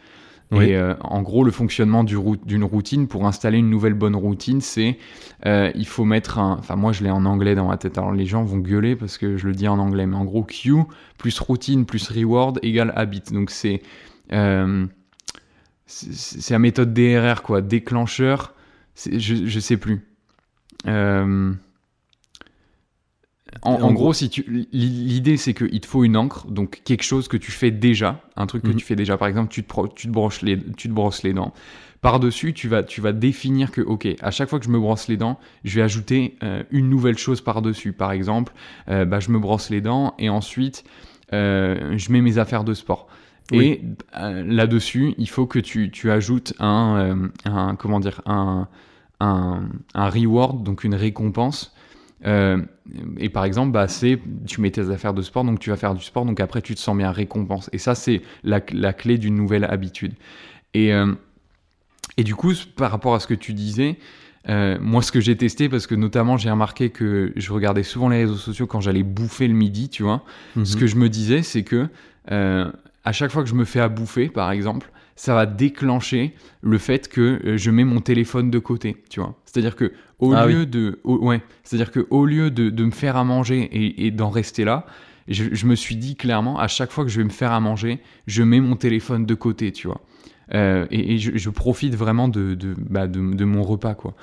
[0.53, 4.99] Et euh, en gros, le fonctionnement d'une routine, pour installer une nouvelle bonne routine, c'est
[5.47, 6.57] euh, il faut mettre un.
[6.59, 7.97] Enfin, moi, je l'ai en anglais dans ma tête.
[7.97, 10.05] Alors, les gens vont gueuler parce que je le dis en anglais.
[10.05, 10.75] Mais en gros, Q
[11.17, 13.23] plus routine plus reward égale habit.
[13.33, 13.81] Donc, c'est.
[15.87, 17.63] c'est la méthode DRR, quoi.
[17.63, 18.53] Déclencheur.
[19.11, 20.05] Je, je sais plus.
[20.87, 21.55] Euh.
[23.63, 27.37] En, gros, si tu, l'idée c'est qu'il te faut une encre, donc quelque chose que
[27.37, 28.77] tu fais déjà, un truc que mhm.
[28.77, 29.19] tu fais déjà.
[29.19, 31.53] Par exemple, tu te, tu te, brosses, les, tu te brosses les dents.
[32.01, 35.09] Par-dessus, tu vas, tu vas définir que, ok, à chaque fois que je me brosse
[35.09, 37.93] les dents, je vais ajouter euh, une nouvelle chose par-dessus.
[37.93, 38.55] Par exemple,
[38.89, 40.85] euh, bah, je me brosse les dents et ensuite,
[41.35, 43.09] euh, je mets mes affaires de sport.
[43.53, 43.83] Et
[44.15, 48.69] là-dessus, il faut que tu, tu ajoutes un, un, comment dire, un,
[49.19, 51.75] un, un reward, donc une récompense
[52.27, 52.63] euh,
[53.19, 55.95] et par exemple, bah, c'est tu mets tes affaires de sport, donc tu vas faire
[55.95, 57.71] du sport, donc après tu te sens bien récompense.
[57.73, 60.13] Et ça, c'est la, la, clé d'une nouvelle habitude.
[60.75, 61.13] Et, euh,
[62.17, 63.99] et du coup, par rapport à ce que tu disais,
[64.49, 68.09] euh, moi, ce que j'ai testé, parce que notamment j'ai remarqué que je regardais souvent
[68.09, 70.25] les réseaux sociaux quand j'allais bouffer le midi, tu vois.
[70.55, 70.81] Ce mhm.
[70.81, 71.89] que je me disais, c'est que
[72.27, 76.79] à chaque fois que je me fais à bouffer, par exemple, ça va déclencher le
[76.79, 79.35] fait que euh, je mets mon téléphone de côté, tu vois.
[79.45, 82.91] C'est-à-dire que au Ah lieu de, au- ouais, c'est-à-dire que au lieu de, de me
[82.91, 84.87] faire à manger et, et d'en rester là,
[85.29, 87.61] je, je me suis dit clairement, à chaque fois que je vais me faire à
[87.61, 90.01] manger, je mets mon téléphone de côté, tu vois.
[90.55, 94.15] Euh, et et je, je profite vraiment de, de, bah, de mon repas, quoi.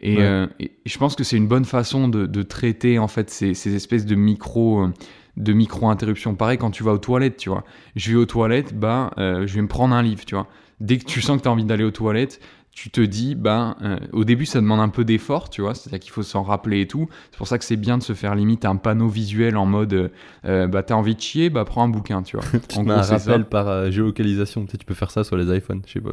[0.00, 0.24] Et, Ouais.
[0.24, 3.54] euh, et je pense que c'est une bonne façon de, de traiter en fait ces,
[3.54, 4.92] ces espèces de micro euh,
[5.36, 6.34] de micro interruptions.
[6.34, 7.64] Pareil quand tu vas aux toilettes, tu vois.
[7.96, 10.46] Je vais aux toilettes, bah euh, je vais me prendre un livre, tu vois.
[10.80, 12.40] Dès que tu sens que tu as envie d'aller aux toilettes,
[12.72, 15.98] tu te dis, ben, euh, au début, ça demande un peu d'effort, tu vois, c'est-à-dire
[15.98, 17.08] qu'il faut s'en rappeler et tout.
[17.30, 19.92] C'est pour ça que c'est bien de se faire limite un panneau visuel en mode,
[19.92, 20.08] euh,
[20.46, 22.46] euh, bah, t'as envie de chier, bah, prends un bouquin, tu vois.
[22.68, 23.18] Tu En gros, un ça.
[23.18, 24.64] rappel par euh, géolocalisation.
[24.64, 25.82] Tu, sais, tu peux faire ça sur les iPhones.
[25.86, 26.10] Je sais pas.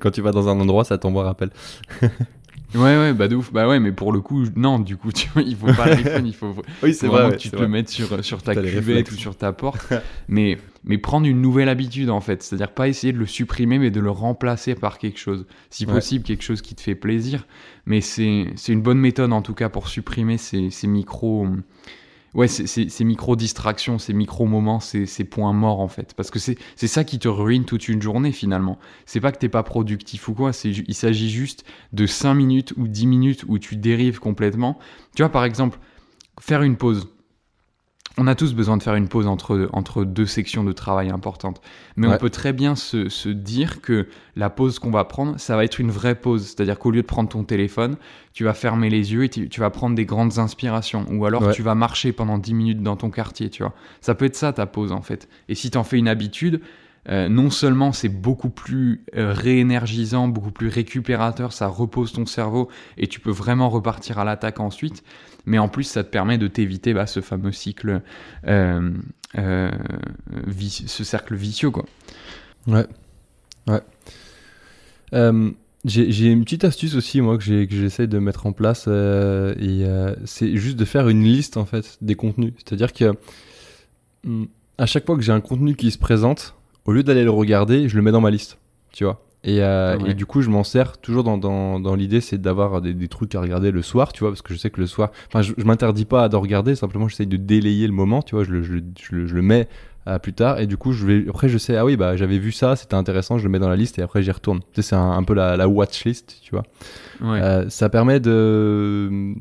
[0.00, 1.50] Quand tu vas dans un endroit, ça t'envoie un rappel.
[2.74, 3.52] Ouais, ouais, bah de ouf.
[3.52, 6.26] Bah ouais, mais pour le coup, non, du coup, tu vois, il faut pas l'iPhone,
[6.26, 9.14] il faut Oui, faut vraiment que tu te le mettes sur, sur ta cuvette ou
[9.14, 9.92] sur ta porte.
[10.28, 12.42] mais, mais prendre une nouvelle habitude, en fait.
[12.42, 15.46] C'est-à-dire pas essayer de le supprimer, mais de le remplacer par quelque chose.
[15.70, 15.92] Si Ouais.
[15.94, 17.46] possible, quelque chose qui te fait plaisir.
[17.86, 21.46] Mais c'est c'est une bonne méthode, en tout cas, pour supprimer ces, ces micros...
[22.34, 26.14] Ouais, ces, ces, micro-distractions, ces micro-moments, ces, ces points morts, en fait.
[26.14, 28.78] Parce que c'est ça qui te ruine toute une journée, finalement.
[29.04, 32.88] C'est pas que t'es pas productif ou quoi, il s'agit juste de 5 minutes ou
[32.88, 34.78] 10 minutes où tu dérives complètement.
[35.14, 35.78] Tu vois, par exemple,
[36.40, 37.08] faire une pause.
[38.18, 41.62] On a tous besoin de faire une pause entre, entre deux sections de travail importantes.
[41.96, 45.56] Mais on peut très bien se, se dire que la pause qu'on va prendre, ça
[45.56, 46.44] va être une vraie pause.
[46.46, 47.96] C'est-à-dire qu'au lieu de prendre ton téléphone,
[48.34, 51.06] tu vas fermer les yeux et tu, tu vas prendre des grandes inspirations.
[51.10, 51.52] Ou alors Ouais.
[51.54, 53.72] tu vas marcher pendant 10 minutes dans ton quartier, tu vois.
[54.02, 55.26] Ça peut être ça ta pause en fait.
[55.48, 56.60] Et si tu en fais une habitude,
[57.08, 62.68] euh, non seulement c'est beaucoup plus euh, réénergisant, beaucoup plus récupérateur, ça repose ton cerveau
[62.96, 65.02] et tu peux vraiment repartir à l'attaque ensuite,
[65.44, 68.02] mais en plus ça te permet de t'éviter bah, ce fameux cycle,
[68.46, 68.92] euh,
[69.34, 71.86] ce cercle vicieux quoi.
[72.68, 72.86] Ouais.
[73.66, 73.80] Ouais.
[75.84, 78.82] J'ai une petite astuce aussi, moi, que j'essaie de mettre en place.
[78.84, 82.52] c'est juste de faire une liste, en fait, des contenus.
[82.58, 83.12] C'est-à-dire que
[84.24, 84.46] hum,
[84.78, 86.54] à chaque fois que j'ai un contenu qui se présente,
[86.86, 88.58] au lieu d'aller le regarder, je le mets dans ma liste.
[88.92, 90.10] Tu vois et, euh, Ouais.
[90.10, 93.08] et du coup, je m'en sers toujours dans, dans, dans l'idée, c'est d'avoir des, des
[93.08, 95.42] trucs à regarder le soir, tu vois, parce que je sais que le soir, enfin,
[95.42, 98.50] je, je m'interdis pas de regarder, simplement j'essaie de délayer le moment, tu vois, je
[98.52, 99.68] le, je, je le- je le mets
[100.06, 102.38] à plus tard, et du coup, je vais, après, je sais, ah oui, bah, j'avais
[102.38, 104.60] vu ça, c'était intéressant, je le mets dans la liste, et après, j'y retourne.
[104.72, 106.62] Tu sais, c'est un, un peu la, la watch list, tu vois.
[107.20, 107.40] Ouais.
[107.40, 109.34] Euh, ça permet de.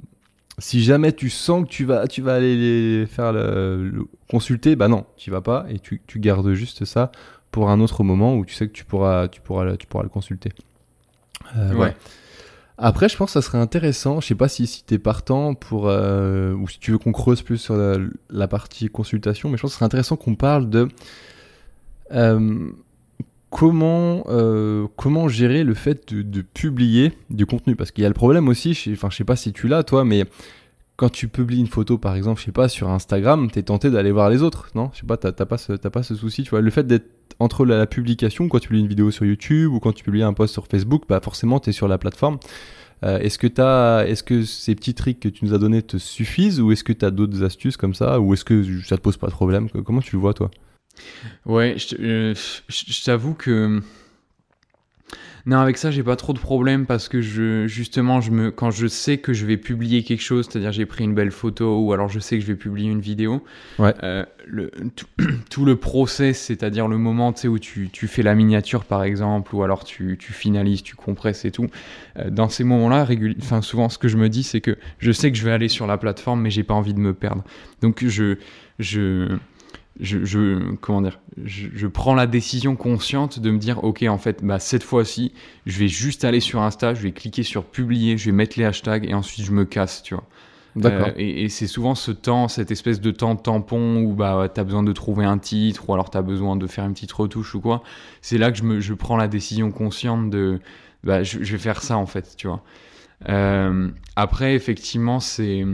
[0.62, 4.76] Si jamais tu sens que tu vas, tu vas aller les faire le, le- consulter,
[4.76, 7.12] bah non, tu vas pas et tu, tu gardes juste ça
[7.52, 10.04] pour un autre moment où tu sais que tu pourras, tu pourras, le- tu pourras
[10.04, 10.52] le consulter.
[11.58, 11.96] Euh, Ouais.
[12.84, 14.22] Après, je pense que ça serait intéressant.
[14.22, 17.12] Je sais pas si, si tu es partant pour euh, ou si tu veux qu'on
[17.12, 17.98] creuse plus sur la,
[18.32, 20.88] la partie consultation, mais je pense que ce serait intéressant qu'on parle de
[22.12, 22.72] euh,
[23.52, 27.76] comment, euh, comment gérer le fait de, publier du contenu?
[27.76, 29.84] Parce qu'il y a le problème aussi, je enfin, je sais pas si tu l'as
[29.84, 30.26] toi, mais
[30.96, 33.92] quand tu publies une photo, par exemple, je sais pas, sur Instagram, tu es tenté
[33.92, 34.90] d'aller voir les autres, non?
[34.94, 36.62] Je sais pas, t'as pas, ce- pas ce souci, tu vois?
[36.62, 37.08] Le fait d'être
[37.40, 40.34] entre la, publication, quand tu publies une vidéo sur YouTube ou quand tu publies un
[40.34, 42.38] post sur Facebook, bah forcément, tu es sur la plateforme.
[43.04, 43.48] Euh, est-ce que
[44.08, 46.94] est-ce que ces petits tricks que tu nous as donnés te suffisent ou est-ce que
[46.94, 49.70] tu as d'autres astuces comme ça ou est-ce que ça te pose pas de problème?
[49.70, 50.52] Comment tu le vois toi?
[51.46, 52.34] Ouais, je, euh,
[52.68, 53.82] je- t'avoue que.
[55.48, 58.70] Non, avec ça, j'ai pas trop de problème parce que je, justement, je me, quand
[58.70, 61.94] je sais que je vais publier quelque chose, c'est-à-dire j'ai pris une belle photo ou
[61.94, 63.44] alors je sais que je vais publier une vidéo,
[63.80, 63.96] Ouais.
[64.04, 65.08] euh, le, tout,
[65.50, 69.64] tout le process, c'est-à-dire le moment où tu, tu fais la miniature par exemple, ou
[69.64, 71.70] alors tu, tu finalises, tu compresses et tout,
[72.20, 75.12] euh, dans ces moments-là, régul- enfin, souvent ce que je me dis, c'est que je
[75.12, 77.44] sais que je vais aller sur la plateforme, mais j'ai pas envie de me perdre.
[77.82, 78.36] Donc je.
[78.78, 79.38] je
[80.02, 84.18] je, je- comment dire, je, je prends la décision consciente de me dire, ok, en
[84.18, 85.34] fait, bah, cette fois-ci,
[85.66, 88.66] je vais juste aller sur Insta, je vais cliquer sur publier, je vais mettre les
[88.66, 90.26] hashtags et ensuite je me casse, tu vois.
[90.76, 91.10] D'accord.
[91.10, 94.60] Euh, et et c'est souvent ce temps, cette espèce de temps tampon où bah, tu
[94.60, 97.12] as besoin de trouver un titre ou alors tu as besoin de faire une petite
[97.12, 97.84] retouche ou quoi.
[98.22, 100.60] C'est là que je, me, je prends la décision consciente de,
[101.04, 102.64] bah, je, je vais faire ça en fait, tu vois.
[103.30, 105.66] Euh, après, effectivement, c'est.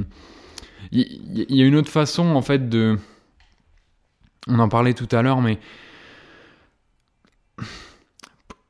[0.91, 2.97] Il y, a une autre façon en fait de.
[4.47, 5.59] On en parlait tout à l'heure, mais.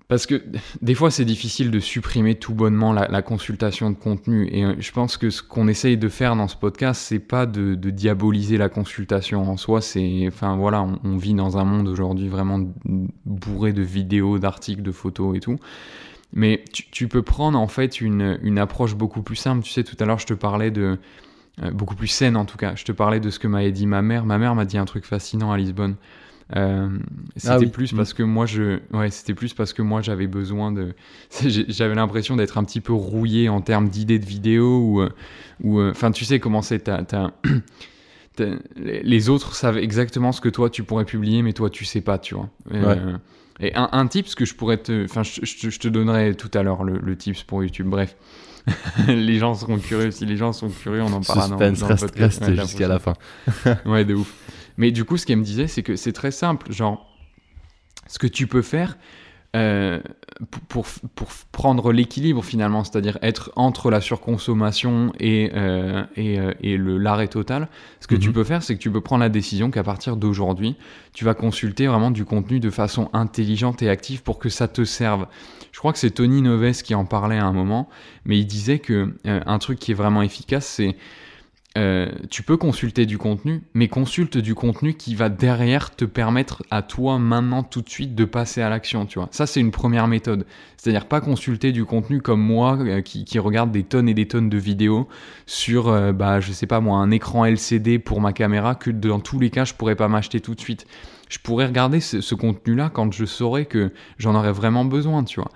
[0.08, 0.42] Parce que
[0.82, 4.48] des fois, c'est difficile de supprimer tout bonnement la, consultation de contenu.
[4.54, 7.46] Et euh, je pense que ce qu'on essaye de faire dans ce podcast, c'est pas
[7.46, 9.82] de, diaboliser la consultation en soi.
[9.82, 12.62] C'est, enfin voilà, on, vit dans un monde aujourd'hui vraiment
[13.26, 15.58] bourré de vidéos, d'articles, de photos et tout.
[16.32, 19.64] Mais tu, peux prendre en fait une approche beaucoup plus simple.
[19.64, 20.98] Tu sais, tout à l'heure, je te parlais de.
[21.64, 22.76] Euh, beaucoup plus saine en tout cas.
[22.76, 24.26] Je te parlais de ce que m'avait dit ma mère.
[24.26, 25.96] Ma mère m'a dit un truc fascinant à Lisbonne.
[26.56, 26.88] Euh,
[27.36, 27.68] c'était Ah oui.
[27.68, 27.98] plus Mm.
[27.98, 30.94] parce que moi je, ouais, c'était plus parce que moi j'avais besoin de,
[31.46, 35.10] j'avais l'impression d'être un petit peu rouillé en termes d'idées de vidéos ou, euh,
[35.62, 37.32] ou, enfin tu sais comment c'est, t'as-
[38.78, 42.18] les autres savent exactement ce que toi tu pourrais publier, mais toi tu sais pas,
[42.20, 42.50] tu vois.
[42.72, 43.18] Euh,
[43.60, 46.36] Et un, un tips que je pourrais te, enfin je, je te- je te donnerai
[46.36, 47.88] tout à l'heure le, le tips pour YouTube.
[47.88, 48.16] Bref,
[49.08, 50.12] les gens seront curieux.
[50.12, 51.48] Si les gens sont curieux, on en parlera.
[51.50, 53.14] dans- dans le reste, Ouais, jusqu'à la fin.
[53.86, 54.34] Ouais, de ouf.
[54.78, 56.72] Mais du coup, ce qu'elle me disait, c'est que c'est très simple.
[56.72, 57.06] Genre,
[58.08, 58.98] ce que tu peux faire
[59.56, 60.00] euh,
[60.68, 60.86] pour,
[61.16, 67.28] pour, prendre l'équilibre finalement, c'est-à-dire être entre la surconsommation et, euh, et, euh, et l'arrêt
[67.28, 67.70] total,
[68.00, 68.34] ce que tu Mhm.
[68.34, 70.76] peux faire, c'est que tu peux prendre la décision qu'à partir d'aujourd'hui,
[71.14, 74.84] tu vas consulter vraiment du contenu de façon intelligente et active pour que ça te
[74.84, 75.26] serve.
[75.72, 77.90] Je crois que c'est Tony Noves qui en parlait à un moment,
[78.26, 80.96] mais il disait que euh, un truc qui est vraiment efficace, c'est
[81.78, 86.64] euh, tu peux consulter du contenu, mais consulte du contenu qui va derrière te permettre
[86.72, 89.28] à toi maintenant tout de suite de passer à l'action, tu vois.
[89.32, 90.48] Ça c'est une première méthode.
[90.78, 94.50] C'est-à-dire pas consulter du contenu comme moi euh, qui, regarde des tonnes et des tonnes
[94.50, 95.08] de vidéos
[95.46, 99.20] sur, euh, bah je sais pas moi, un écran LCD pour ma caméra que dans
[99.20, 100.88] tous les cas je pourrais pas m'acheter tout de suite.
[101.30, 105.42] Je pourrais regarder ce, ce contenu-là quand je saurais que j'en aurais vraiment besoin, tu
[105.42, 105.52] vois.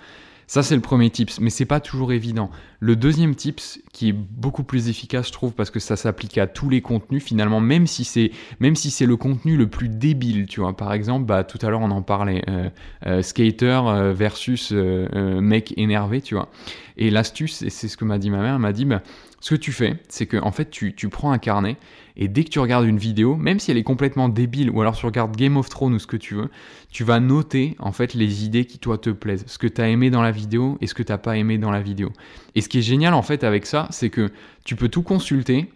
[0.52, 2.52] Ça, c'est le premier tips, mais c'est pas toujours évident.
[2.82, 6.46] Le deuxième tips, qui est beaucoup plus efficace, je trouve, parce que ça s'applique à
[6.46, 10.48] tous les contenus, finalement, même si c'est, même si c'est le contenu le plus débile,
[10.48, 10.76] tu vois.
[10.76, 12.70] Par exemple, bah, tout à l'heure, on en parlait, euh,
[13.06, 16.50] euh, skater euh, versus mec énervé, tu vois.
[16.98, 19.04] Et l'astuce, et c'est ce que m'a dit ma mère, elle m'a dit, bah,
[19.42, 21.76] ce que tu fais, c'est que, en fait, tu, tu prends un carnet,
[22.16, 24.96] et dès que tu regardes une vidéo, même si elle est complètement débile, ou alors
[24.96, 26.50] tu regardes Game of Thrones ou ce que tu veux,
[26.92, 29.90] tu vas noter en fait les idées qui toi te plaisent, ce que tu as
[29.90, 32.12] aimé dans la vidéo et ce que tu pas aimé dans la vidéo.
[32.56, 34.30] Et ce qui est génial en fait avec ça, c'est que
[34.64, 35.70] tu peux tout consulter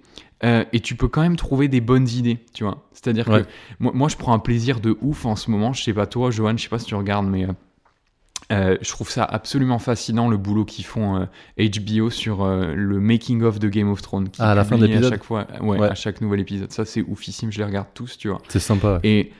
[0.43, 2.87] euh, et tu peux quand même trouver des bonnes idées, tu vois.
[2.91, 3.41] C'est-à-dire Ouais.
[3.43, 3.47] que
[3.79, 6.29] moi, moi, je prends un plaisir de ouf en ce moment, je sais pas toi
[6.31, 7.53] Johan, je sais pas si tu regardes mais euh,
[8.51, 11.15] euh, je trouve ça absolument fascinant le boulot qu'ils font
[11.59, 14.75] euh, HBO sur euh, le making of de Game of Thrones Ah, à la fin
[14.77, 15.87] de publie à l'épisode chaque fois ouais, Ouais.
[15.89, 16.71] à chaque nouvel épisode.
[16.71, 18.39] Ça c'est oufissime, je les regarde tous, tu vois.
[18.49, 18.93] C'est sympa.
[18.95, 18.99] ouais.
[19.03, 19.31] Et,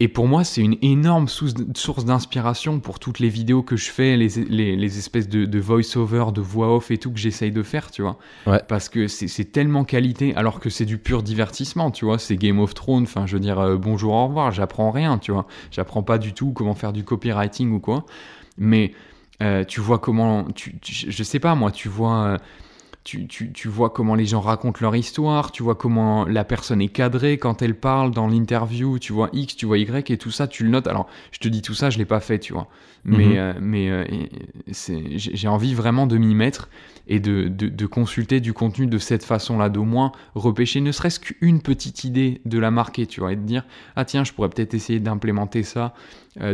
[0.00, 4.16] et pour moi, c'est une énorme source d'inspiration pour toutes les vidéos que je fais,
[4.16, 7.92] les, les, les espèces de, de voice-over, de voix-off et tout que j'essaye de faire,
[7.92, 8.18] tu vois.
[8.46, 8.60] Ouais.
[8.66, 12.18] Parce que c'est c'est tellement qualité, alors que c'est du pur divertissement, tu vois.
[12.18, 15.30] C'est Game of Thrones, enfin, je veux dire, euh, bonjour, au revoir, j'apprends rien, tu
[15.30, 15.46] vois.
[15.70, 18.04] J'apprends pas du tout comment faire du copywriting ou quoi.
[18.58, 18.92] Mais
[19.42, 20.44] euh, tu vois comment.
[20.54, 22.24] Tu, tu- je sais pas, moi, tu vois.
[22.24, 22.38] euh,
[23.04, 26.80] tu, tu, tu vois comment les gens racontent leur histoire, tu vois comment la personne
[26.80, 30.30] est cadrée quand elle parle dans l'interview, tu vois X, tu vois Y et tout
[30.30, 30.86] ça, tu le notes.
[30.86, 32.66] Alors, je te dis tout ça, je l'ai pas fait, tu vois.
[33.04, 33.36] Mais, Mhm.
[33.36, 34.04] euh, mais euh,
[35.16, 36.70] j'ai envie vraiment de m'y mettre
[37.06, 41.20] et de, de, de consulter du contenu de cette façon-là, d'au moins repêcher ne serait-ce
[41.20, 43.64] qu'une petite idée de la marquer, tu vois, et de dire,
[43.96, 45.94] ah tiens, je pourrais peut-être essayer d'implémenter ça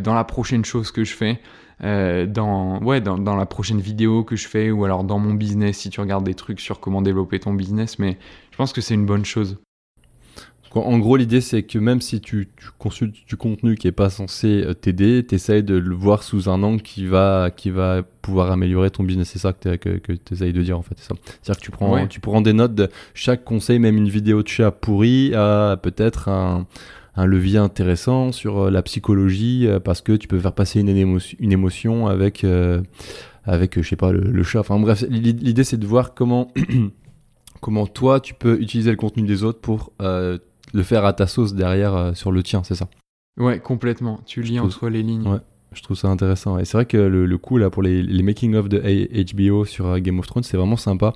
[0.02, 1.40] dans la prochaine chose que je fais.
[1.82, 5.34] Euh, dans, ouais, dans, dans la prochaine vidéo que je fais ou alors dans mon
[5.34, 8.18] business si tu regardes des trucs sur comment développer ton business mais
[8.50, 9.58] je pense que c'est une bonne chose
[10.72, 14.08] En gros, l'idée, c'est que même si tu, tu consultes du contenu qui est pas
[14.10, 18.02] censé euh, t'aider, tu essayes de le voir sous un angle qui va, qui va
[18.22, 19.30] pouvoir améliorer ton business.
[19.30, 20.94] C'est ça que tu essayes de dire, en fait.
[20.96, 21.14] c'est ça.
[21.42, 22.06] C'est-à-dire que tu prends, Ouais.
[22.06, 26.28] tu prends des notes de chaque conseil, même une vidéo de chat pourri, à peut-être
[26.28, 26.66] un,
[27.16, 30.88] un levier intéressant sur euh, la psychologie, euh, parce que tu peux faire passer une,
[30.88, 32.80] émotion, une émotion avec, euh,
[33.44, 34.60] avec euh, je sais pas, le, le chat.
[34.60, 36.52] Enfin bref, l'id- l'idée, c'est de voir comment,
[37.60, 40.38] comment toi, tu peux utiliser le contenu des autres pour euh,
[40.72, 42.88] le faire à ta sauce derrière euh, sur le tien, c'est ça?
[43.38, 45.38] ouais complètement tu lis entre les lignes Ouais.
[45.72, 46.58] Je trouve ça intéressant.
[46.58, 49.64] Et c'est vrai que le, le coup là pour les, les making-of de A- HBO
[49.64, 51.12] sur Game of Thrones, c'est vraiment sympa.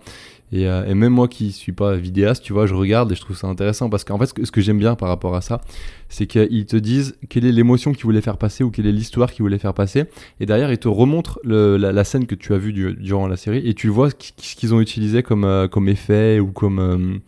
[0.53, 3.21] Et, euh, et même moi qui suis pas vidéaste, tu vois, je regarde et je
[3.21, 5.61] trouve ça intéressant parce qu'en fait, ce que, j'aime bien par rapport à ça,
[6.09, 9.33] c'est qu'ils te disent quelle est l'émotion qu'ils voulaient faire passer ou quelle est l'histoire
[9.33, 10.05] qu'ils voulaient faire passer.
[10.39, 13.27] Et derrière, ils te remontrent le- la, la scène que tu as vue du- durant
[13.27, 16.39] la série et tu vois ce qui- ce qu'ils ont utilisé comme, euh, comme effet
[16.39, 17.19] ou comme, euh,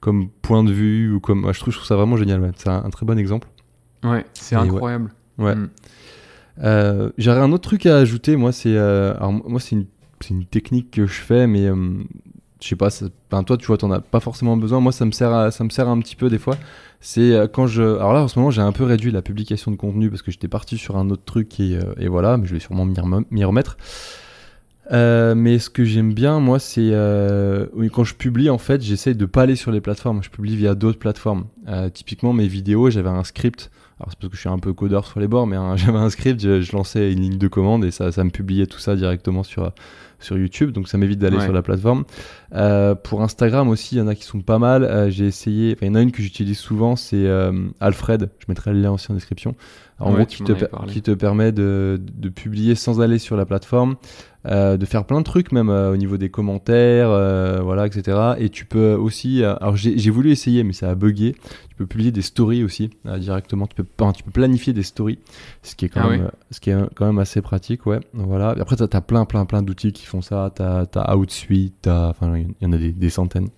[0.00, 1.44] comme point de vue ou comme.
[1.46, 2.40] ouais, je, trouve, je trouve ça vraiment génial.
[2.42, 2.50] ouais.
[2.56, 3.48] C'est un, un très bon exemple.
[4.04, 4.62] ouais c'est ouais.
[4.62, 5.54] incroyable Ouais.
[5.54, 5.68] Mm.
[6.64, 10.90] Euh, J'aurais un autre truc à ajouter, moi c'est euh, alors moi c'est une, technique
[10.90, 11.76] que je fais, mais euh,
[12.60, 12.88] je sais pas,
[13.30, 14.80] enfin, toi tu vois t'en as pas forcément besoin.
[14.80, 16.56] Moi ça me sert ça me sert un petit peu des fois.
[17.00, 19.70] C'est euh, quand je alors là en ce moment j'ai un peu réduit la publication
[19.70, 22.54] de contenu parce que j'étais parti sur un autre truc et, euh, voilà, mais je
[22.54, 23.76] vais sûrement m'y rem- m'y remettre.
[24.92, 29.16] Euh, mais ce que j'aime bien, moi, c'est euh, quand je publie, en fait, j'essaye
[29.16, 30.22] de pas aller sur les plateformes.
[30.22, 31.46] Je publie via d'autres plateformes.
[31.92, 33.72] Typiquement, mes vidéos, j'avais un script.
[33.98, 35.98] Alors, c'est parce que je suis un peu codeur sur les bords, mais hein, j'avais
[35.98, 39.42] un script, je, lançais une ligne de commande et ça me publiait tout ça directement
[39.42, 39.72] sur,
[40.26, 42.04] sur YouTube, donc ça m'évite d'aller sur la plateforme.
[43.04, 45.10] pour Instagram aussi, il y en a qui sont pas mal.
[45.10, 47.26] J'ai essayé, enfin il y en a une que j'utilise souvent, c'est
[47.80, 48.30] Alfred.
[48.38, 49.54] Je mettrai le lien aussi en description.
[49.98, 50.52] En gros, qui te,
[50.88, 53.96] qui te, permet de, de, publier sans aller sur la plateforme,
[54.46, 58.34] euh, de faire plein de trucs même euh, au niveau des commentaires, euh, voilà, etc.
[58.38, 61.34] Et tu peux aussi, alors j'ai voulu essayer, mais ça a bugué.
[61.70, 63.66] Tu peux publier des stories aussi directement.
[63.66, 65.18] Tu peux, tu peux planifier des stories,
[65.62, 68.00] ce qui est quand, ah même, ce qui est quand même assez pratique, ouais.
[68.12, 68.54] Voilà.
[68.56, 70.52] Et après, tu as, plein, plein, plein d'outils qui font ça.
[70.54, 73.48] Tu as, Outsuite, enfin, il y en a des, des centaines.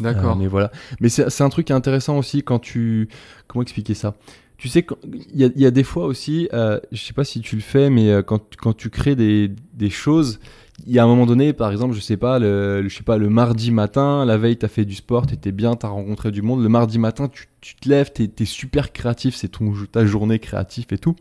[0.00, 0.36] D'accord.
[0.36, 0.72] mais voilà.
[1.00, 3.08] Mais c'est un truc intéressant aussi quand tu.
[3.46, 4.14] Comment expliquer ça?
[4.62, 4.86] Tu sais,
[5.34, 8.12] il y, a des fois aussi, euh, je sais pas si tu le fais, mais
[8.12, 10.38] euh, quand, tu crées des, choses,
[10.86, 13.28] il y a un moment donné, par exemple, je sais pas, le, sais pas, le
[13.28, 16.30] mardi matin, la veille, tu as fait du sport, tu étais bien, tu as rencontré
[16.30, 16.62] du monde.
[16.62, 19.50] Le mardi matin, tu, te lèves, tu super créatif, c'est
[19.90, 21.16] ta journée créative et tout.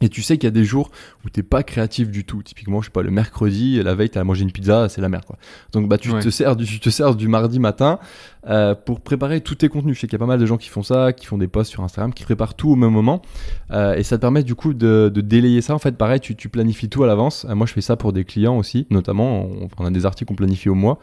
[0.00, 0.90] Et tu sais qu'il y a des jours
[1.24, 2.42] où t'es pas créatif du tout.
[2.42, 5.24] Typiquement, je sais pas, le mercredi, la veille, t'as mangé une pizza, c'est la merde,
[5.24, 5.36] quoi.
[5.72, 8.00] Donc, bah, tu te sers du, tu te sers du mardi matin
[8.48, 9.94] euh, pour préparer tous tes contenus.
[9.94, 11.46] Je sais qu'il y a pas mal de gens qui font ça, qui font des
[11.46, 13.22] posts sur Instagram, qui préparent tout au même moment.
[13.70, 15.74] Euh, et ça te permet du coup de, de, délayer ça.
[15.74, 17.46] En fait, pareil, tu, tu planifies tout à l'avance.
[17.48, 19.44] Euh, moi, je fais ça pour des clients aussi, notamment.
[19.44, 20.98] On, on a des articles qu'on planifie au mois.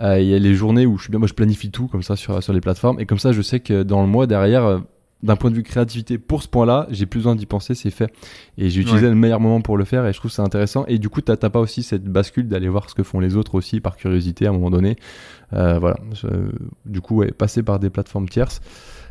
[0.00, 2.02] Euh, il y a les journées où je suis bien, moi, je planifie tout comme
[2.02, 3.00] ça sur, sur les plateformes.
[3.00, 4.82] Et comme ça, je sais que dans le mois derrière,
[5.24, 8.12] d'un point de vue créativité, pour ce point-là, j'ai plus besoin d'y penser, c'est fait.
[8.58, 10.84] Et j'ai utilisé le meilleur moment pour le faire et je trouve ça intéressant.
[10.86, 13.54] Et du coup, t'as pas aussi cette bascule d'aller voir ce que font les autres
[13.54, 14.96] aussi par curiosité à un moment donné.
[15.54, 15.96] Euh, voilà.
[16.84, 18.60] du coup, ouais, passer par des plateformes tierces.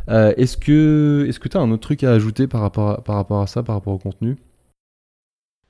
[0.10, 3.04] Euh, est-ce que est-ce que tu as un autre truc à ajouter par rapport à,
[3.04, 4.38] par rapport à ça, par rapport au contenu?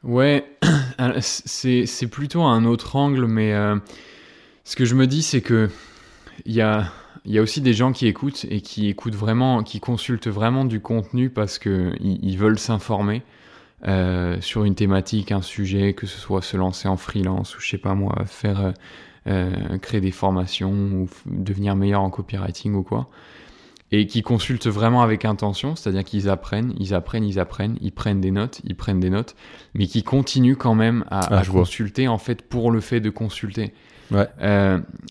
[0.03, 0.43] Ouais,
[1.21, 3.77] c'est plutôt un autre angle, mais euh,
[4.65, 5.69] ce que je me dis, c'est que
[6.45, 6.91] il y a
[7.25, 10.65] il y a aussi des gens qui écoutent et qui écoutent vraiment, qui consultent vraiment
[10.65, 13.21] du contenu parce que ils, veulent s'informer
[13.87, 17.69] euh, sur une thématique, un sujet, que ce soit se lancer en freelance ou je
[17.69, 18.71] sais pas moi, faire euh,
[19.27, 23.07] euh, créer des formations ou devenir meilleur en copywriting ou quoi.
[23.93, 28.19] Et qui consultent vraiment avec intention, c'est-à-dire qu'ils apprennent, ils apprennent, ils apprennent, ils prennent
[28.19, 29.35] des notes, ils prennent des notes,
[29.75, 33.71] mais qui continuent quand même à, ah, consulter en fait pour le fait de consulter.
[34.11, 34.27] Ouais.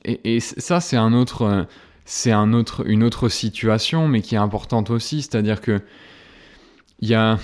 [0.04, 1.66] et, et, ça, c'est un autre
[2.05, 5.22] c'est un autre, une autre situation, mais qui est importante aussi.
[5.22, 5.80] C'est-à-dire que
[7.00, 7.38] il y a,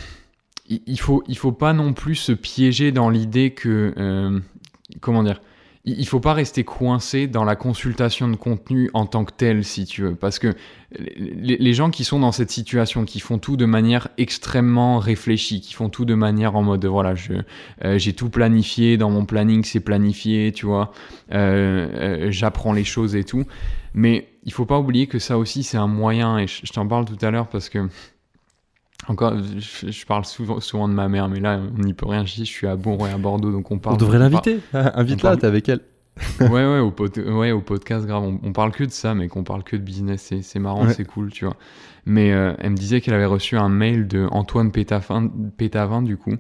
[0.69, 4.39] il faut, il faut pas non plus se piéger dans l'idée que, euh,
[5.01, 5.41] comment dire,
[5.85, 9.87] il faut pas rester coincé dans la consultation de contenu en tant que tel, si
[9.87, 10.55] tu veux, parce que
[10.99, 15.75] les, gens qui sont dans cette situation, qui font tout de manière extrêmement réfléchie, qui
[15.75, 17.33] font tout de manière en mode, voilà, je,
[17.85, 20.93] euh, j'ai tout planifié, dans mon planning c'est planifié, tu vois,
[21.33, 23.45] euh, j'apprends les choses et tout,
[23.95, 27.05] mais il faut pas oublier que ça aussi c'est un moyen, et je, t'en parle
[27.05, 27.87] tout à l'heure parce que
[29.07, 32.25] encore, je, parle souvent, souvent de ma mère, mais là on n'y peut rien.
[32.25, 33.95] Je, suis à Bourg et à Bordeaux, donc on parle.
[33.97, 34.61] On devrait l'inviter.
[34.73, 35.81] Invite-la, t'es avec elle.
[36.41, 36.93] ouais, ouais, au,
[37.39, 38.25] ouais, au podcast, grave.
[38.43, 40.33] On, parle que de ça, mais qu'on parle que de business.
[40.41, 41.55] C'est marrant, c'est cool, tu vois.
[42.07, 46.17] Mais euh, elle me disait qu'elle avait reçu un mail de Antoine Pétavin, Pétavin du
[46.17, 46.35] coup.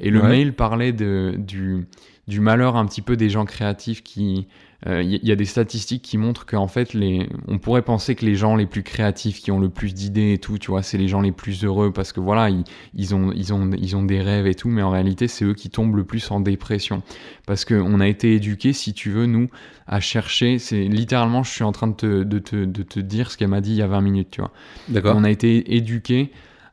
[0.00, 1.86] Et le mail parlait de, du,
[2.26, 4.48] du malheur un petit peu des gens créatifs qui,
[4.86, 8.26] il euh, y, a des statistiques qui montrent qu'en fait, les, on pourrait penser que
[8.26, 10.98] les gens les plus créatifs, qui ont le plus d'idées et tout, tu vois, c'est
[10.98, 14.02] les gens les plus heureux parce que voilà, ils, ils, ont, ils, ont, ils ont
[14.02, 17.02] des rêves et tout, mais en réalité, c'est eux qui tombent le plus en dépression.
[17.46, 19.48] Parce qu'on a été éduqués, si tu veux, nous,
[19.86, 23.30] à chercher, c'est littéralement, je suis en train de te, de te, de te dire
[23.30, 24.52] ce qu'elle m'a dit il y a 20 minutes, tu vois.
[24.90, 25.16] D'accord.
[25.16, 26.30] On a été éduqués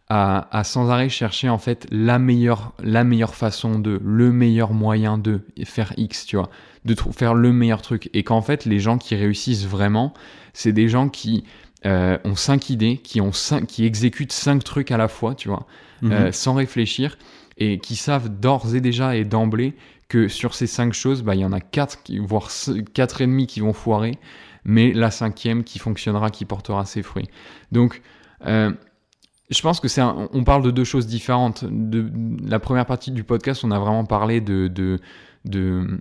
[0.09, 4.73] à, à, sans arrêt chercher en fait la meilleure, la meilleure façon de, le meilleur
[4.73, 6.49] moyen de faire X, tu vois
[6.85, 8.09] de faire le meilleur truc.
[8.13, 10.13] Et qu'en fait, les gens qui réussissent vraiment,
[10.53, 11.43] c'est des gens qui
[11.85, 15.47] euh, ont cinq idées, qui, ont cinq, qui exécutent cinq trucs à la fois, tu
[15.47, 15.65] vois,
[16.01, 16.11] mhm.
[16.11, 17.17] euh, sans réfléchir,
[17.57, 19.75] et qui savent d'ores et déjà et d'emblée
[20.07, 22.49] que sur ces cinq choses, bah, il y en a quatre, voire
[22.93, 24.17] quatre et demi qui vont foirer,
[24.65, 27.29] mais la cinquième qui fonctionnera, qui portera ses fruits.
[27.71, 28.01] Donc,
[28.45, 28.71] euh,
[29.49, 31.65] je pense que c'est on parle de deux choses différentes.
[31.65, 32.11] De,
[32.47, 34.99] la première partie du podcast, on a vraiment parlé de, de,
[35.45, 35.99] de,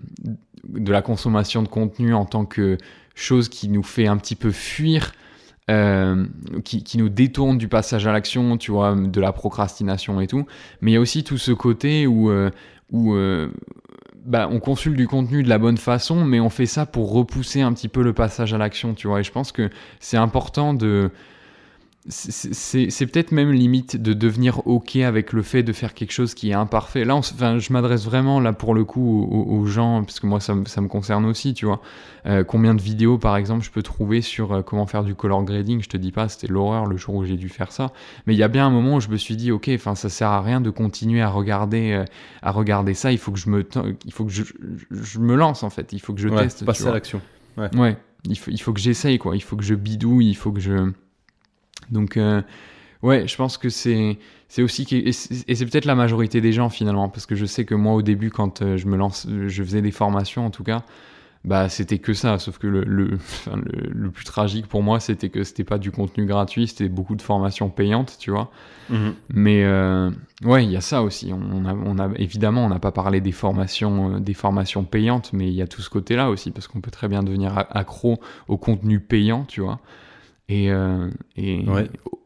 [0.68, 2.78] de la consommation de contenu en tant que
[3.14, 5.12] chose qui nous fait un petit peu fuir,
[5.70, 6.26] euh,
[6.64, 10.46] qui, qui, nous détourne du passage à l'action, tu vois, de la procrastination et tout.
[10.80, 12.50] Mais il y a aussi tout ce côté où, euh,
[12.90, 13.50] où euh,
[14.24, 17.60] bah, on consulte du contenu de la bonne façon, mais on fait ça pour repousser
[17.60, 19.20] un petit peu le passage à l'action, tu vois.
[19.20, 19.70] Et je pense que
[20.00, 21.10] c'est important de
[22.08, 26.50] c'est peut-être même limite de devenir ok avec le fait de faire quelque chose qui
[26.50, 27.04] est imparfait.
[27.04, 30.54] Là, enfin, je m'adresse vraiment là pour le coup aux, gens, parce que moi ça,
[30.64, 31.82] ça, me concerne aussi, tu vois.
[32.24, 35.44] Euh, combien de vidéos par exemple je peux trouver sur euh, comment faire du color
[35.44, 35.82] grading?
[35.82, 37.92] Je te dis pas, c'était l'horreur le jour où j'ai dû faire ça,
[38.26, 40.08] mais il y a bien un moment où je me suis dit ok, enfin ça
[40.08, 42.04] sert à rien de continuer à regarder, euh,
[42.40, 43.12] à regarder ça.
[43.12, 43.68] Il faut que je me,
[44.06, 44.44] il faut que je,
[44.90, 45.92] je me lance en fait.
[45.92, 46.64] Il faut que je teste.
[46.64, 47.20] Passer à l'action.
[47.58, 47.68] Ouais.
[47.76, 47.98] ouais.
[48.24, 49.36] Il faut, il faut que j'essaye quoi.
[49.36, 50.30] Il faut que je bidouille.
[50.30, 50.92] Il faut que je
[51.90, 52.42] donc, euh,
[53.02, 54.18] ouais, je pense que c'est
[54.50, 57.76] c'est aussi et c'est peut-être la majorité des gens finalement parce que je sais que
[57.76, 60.82] moi au début quand euh, je me lance je faisais des formations en tout cas
[61.44, 63.16] bah c'était que ça sauf que le le,
[63.94, 67.22] le, plus tragique pour moi c'était que c'était pas du contenu gratuit c'était beaucoup de
[67.22, 68.50] formations payantes tu vois.
[68.90, 69.14] Mhm.
[69.32, 70.10] mais euh,
[70.42, 71.32] ouais il y a ça aussi.
[71.32, 75.46] On a, on a évidemment on n'a pas parlé des formations des formations payantes mais
[75.46, 78.18] il y a tout ce côté là aussi parce qu'on peut très bien devenir accro
[78.48, 79.78] au contenu payant tu vois
[80.50, 81.08] et, euh,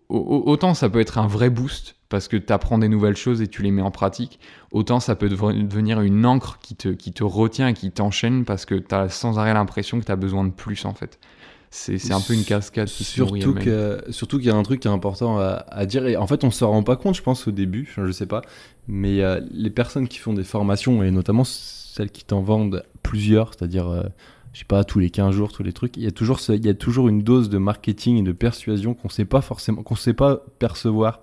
[0.09, 3.49] autant ça peut être un vrai boost parce que tu apprends des nouvelles choses et
[3.49, 4.41] tu les mets en pratique,
[4.73, 8.65] autant ça peut devenir une encre qui te, qui te retient et qui t'enchaîne parce
[8.65, 11.19] que tu as sans arrêt l'impression que tu as besoin de plus en fait.
[11.71, 14.87] C'est un peu une cascade qui surtout que, Surtout qu'il y a un truc qui
[14.87, 17.51] est important à, dire, et en fait on se rend pas compte je pense au
[17.51, 18.43] début, je sais pas,
[18.87, 23.53] mais euh, les personnes qui font des formations, et notamment celles qui t'en vendent plusieurs,
[23.55, 23.89] c'est-à-dire...
[23.89, 24.05] Euh,
[24.55, 26.65] je sais pas, tous les 15 jours, tous les trucs, il y a toujours, il
[26.65, 29.97] y a toujours une dose de marketing et de persuasion qu'on sait pas forcément, qu'on
[29.97, 31.21] sait pas percevoir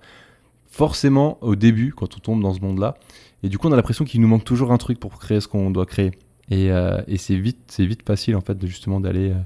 [0.70, 2.98] forcément au début quand on tombe dans ce monde-là.
[3.44, 5.48] Et du coup, on a l'impression qu'il nous manque toujours un truc pour créer ce
[5.48, 6.12] qu'on doit créer.
[6.50, 9.40] Et, euh, et c'est vite, c'est vite facile en fait de justement d'aller euh,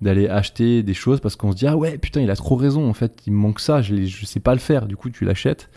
[0.00, 2.88] d'aller acheter des choses parce qu'on se dit ah ouais putain il a trop raison
[2.88, 5.24] en fait il me manque ça je, je sais pas le faire du coup tu
[5.24, 5.68] l'achètes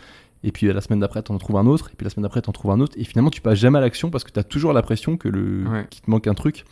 [0.44, 2.42] et puis la semaine d'après, tu en trouves un autre, et puis la semaine d'après,
[2.42, 4.38] tu en trouves un autre, et finalement, tu passes jamais à l'action parce que tu
[4.38, 6.64] as toujours l'impression que le qu'il te manque un truc.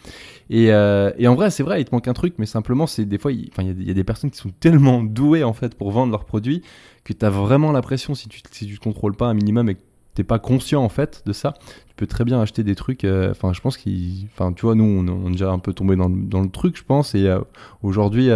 [0.49, 3.05] Et, euh, et en vrai, c'est vrai, il te manque un truc, mais simplement, c'est
[3.05, 5.91] des fois, il y, y, a des personnes qui sont tellement douées en fait pour
[5.93, 6.63] vendre leurs produits
[7.05, 9.77] que tu as vraiment l'impression, si tu si tu te contrôles pas un minimum et
[9.77, 9.81] que
[10.15, 11.55] t'es pas conscient en fait de ça,
[11.89, 13.05] tu peux très bien acheter des trucs.
[13.05, 15.95] Euh, enfin, je pense qu'il, enfin, tu vois, nous, on, est déjà un peu tombé
[15.95, 17.15] dans, dans, le truc, je pense.
[17.15, 17.41] Et euh,
[17.83, 18.31] aujourd'hui,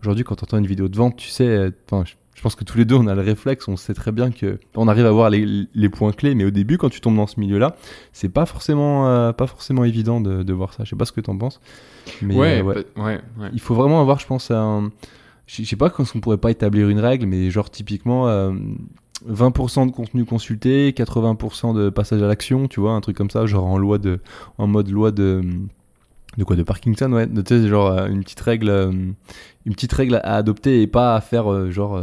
[0.00, 2.78] aujourd'hui, quand tu entends une vidéo de vente, tu sais, enfin, je pense que tous
[2.78, 5.30] les deux, on a le réflexe, on sait très bien que on arrive à voir
[5.30, 7.76] les, les points clés, mais au début, quand tu tombes dans ce milieu-là,
[8.12, 10.84] c'est pas forcément, euh, pas forcément évident de, de, voir ça.
[10.84, 11.60] Je sais pas ce que tu en penses.
[12.22, 13.20] Mais ouais, euh, ouais.
[13.38, 14.90] ouais, Il faut vraiment avoir, je pense, un.
[15.46, 18.26] Je sais pas quand on pourrait pas établir une règle, mais genre typiquement.
[19.26, 23.30] 20% euh, de contenu consulté, 80% de passage à l'action, tu vois, un truc comme
[23.30, 24.20] ça, genre en loi de,
[24.58, 25.42] en mode loi de,
[26.36, 27.28] de quoi De Parkinson, ouais.
[27.28, 31.14] Tu sais, genre euh, une petite règle, euh, une petite règle à adopter et pas
[31.14, 32.00] à faire euh, genre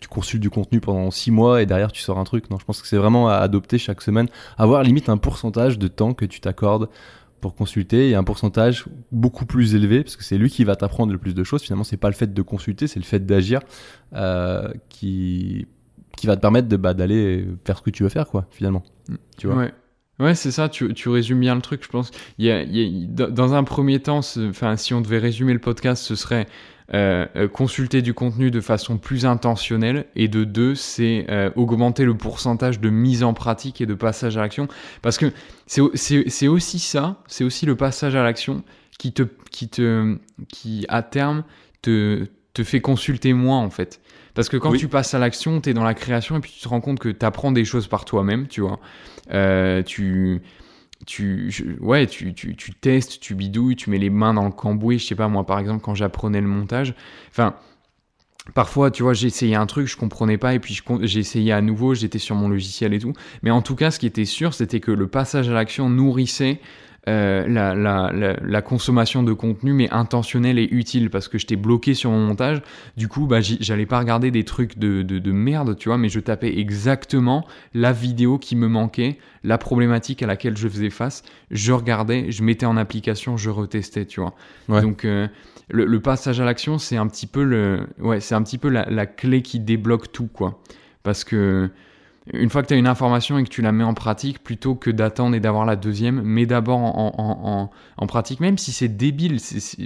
[0.00, 2.50] tu consultes du contenu pendant 6 mois et derrière tu sors un truc.
[2.50, 5.88] Non, je pense que c'est vraiment à adopter chaque semaine, avoir limite un pourcentage de
[5.88, 6.88] temps que tu t'accordes
[7.40, 11.12] pour consulter et un pourcentage beaucoup plus élevé parce que c'est lui qui va t'apprendre
[11.12, 11.62] le plus de choses.
[11.62, 13.60] Finalement, c'est pas le fait de consulter, c'est le fait d'agir
[14.88, 15.66] qui
[16.16, 18.82] qui va te permettre de bah, d'aller faire ce que tu veux faire quoi finalement.
[19.36, 19.56] Tu vois?
[19.56, 19.74] Ouais.
[20.18, 22.10] Ouais, c'est ça, tu, tu, résumes bien le truc, je pense.
[22.38, 22.64] Il y a,
[23.28, 26.46] dans un premier temps, enfin, si on devait résumer le podcast, ce serait
[26.94, 30.06] euh, euh, consulter du contenu de façon plus intentionnelle.
[30.14, 34.36] Et de deux, c'est euh, augmenter le pourcentage de mise en pratique et de passage
[34.36, 34.68] à l'action.
[35.02, 35.32] Parce que
[35.66, 38.62] c'est aussi ça, c'est aussi le passage à l'action
[38.98, 40.16] qui, te, qui, te,
[40.48, 41.44] qui, à terme,
[41.82, 44.00] te, te fait consulter moins, en fait.
[44.36, 46.60] Parce que quand tu passes à l'action, tu es dans la création et puis tu
[46.60, 48.78] te rends compte que tu apprends des choses par toi-même, tu vois.
[49.32, 50.42] Euh, tu,
[51.06, 54.98] tu, ouais, tu, tu, tu, testes, tu bidouilles, tu mets les mains dans le cambouis.
[54.98, 56.94] Je sais pas, moi, par exemple, quand j'apprenais le montage,
[57.30, 57.54] enfin,
[58.52, 62.18] parfois, tu vois, essayé un truc, je comprenais pas, et puis essayé à nouveau, j'étais
[62.18, 63.14] sur mon logiciel et tout.
[63.42, 66.60] Mais en tout cas, ce qui était sûr, c'était que le passage à l'action nourrissait
[67.08, 71.94] euh, la, la, la, consommation de contenu, mais intentionnelle et utile, parce que j'étais bloqué
[71.94, 72.62] sur mon montage.
[72.96, 76.08] Du coup, bah, j'allais pas regarder des trucs de, de, de, merde, tu vois, mais
[76.08, 81.22] je tapais exactement la vidéo qui me manquait, la problématique à laquelle je faisais face.
[81.52, 84.34] Je regardais, je mettais en application, je retestais, tu vois.
[84.80, 85.28] Donc, euh,
[85.68, 88.68] le, le, passage à l'action, c'est un petit peu le, ouais, c'est un petit peu
[88.68, 90.60] la clé qui débloque tout, quoi.
[91.04, 91.70] Parce que
[92.32, 94.74] une fois que tu as une information et que tu la mets en pratique, plutôt
[94.74, 99.38] que d'attendre et d'avoir la deuxième, mets d'abord en, pratique, même si c'est débile,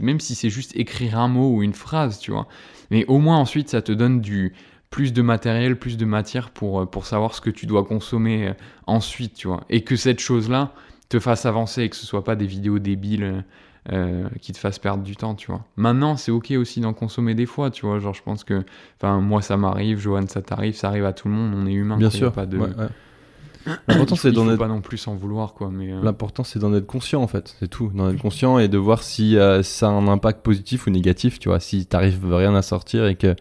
[0.03, 2.49] même si c'est juste écrire un mot ou une phrase, tu vois.
[2.91, 4.55] Mais au moins ensuite, ça te donne du
[4.88, 8.55] plus de matériel, plus de matière pour, pour savoir ce que tu dois consommer euh,
[8.88, 9.62] ensuite, tu vois.
[9.68, 10.72] Et que cette chose-là
[11.09, 13.45] te fasse avancer et que ce soit pas des vidéos débiles
[13.91, 15.64] euh, qui te fasse perdre du temps, tu vois.
[15.76, 17.99] Maintenant, c'est ok aussi d'en consommer des fois, tu vois.
[17.99, 18.62] Genre, je pense que,
[18.99, 21.72] enfin, moi, ça m'arrive, Johan, ça t'arrive, ça arrive à tout le monde, on est
[21.72, 21.97] humain.
[21.97, 22.33] Bien sûr.
[22.33, 22.59] Pas de...
[23.89, 25.70] L'important c'est d'en être pas non plus s'en vouloir quoi.
[25.70, 27.57] Mais euh, L'important, c'est d'en être conscient, en fait.
[27.59, 27.91] C'est tout.
[27.95, 31.39] D'en être conscient et de voir si euh, ça a un impact positif ou négatif,
[31.39, 31.61] tu vois.
[31.61, 33.35] Si t'arrives rien à sortir et que,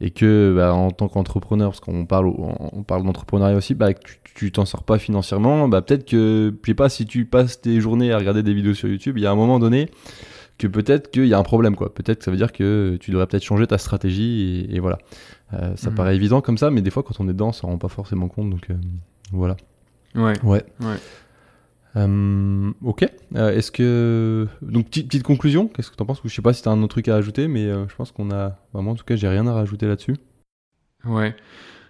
[0.00, 4.00] et que bah, en tant qu'entrepreneur, parce qu'on parle, on parle d'entrepreneuriat aussi, bah, que
[4.34, 7.80] tu- t'en sors pas financièrement, bah, peut-être que, je sais pas, si tu passes tes
[7.80, 9.90] journées à regarder des vidéos sur YouTube, il y a un moment donné
[10.56, 11.92] que peut-être qu'il y a un problème, quoi.
[11.94, 14.98] Peut-être que ça veut dire que tu devrais peut-être changer ta stratégie et, et voilà.
[15.54, 15.96] Euh, ça Mhm.
[15.96, 17.88] paraît évident comme ça, mais des fois, quand on est dedans, on s'en rend pas
[17.88, 18.74] forcément compte, donc euh,
[19.32, 19.56] voilà.
[20.14, 20.34] ouais.
[20.42, 20.62] Ouais.
[20.80, 20.96] Ouais.
[21.96, 23.04] Euh, ok.
[23.34, 26.22] Euh, Est-ce que donc petite, petite conclusion Qu'est-ce que t'en penses?
[26.24, 28.12] Ou Je sais pas si t'as un autre truc à ajouter, mais euh, je pense
[28.12, 30.16] qu'on a vraiment en tout cas j'ai rien à rajouter là-dessus.
[31.04, 31.34] Ouais.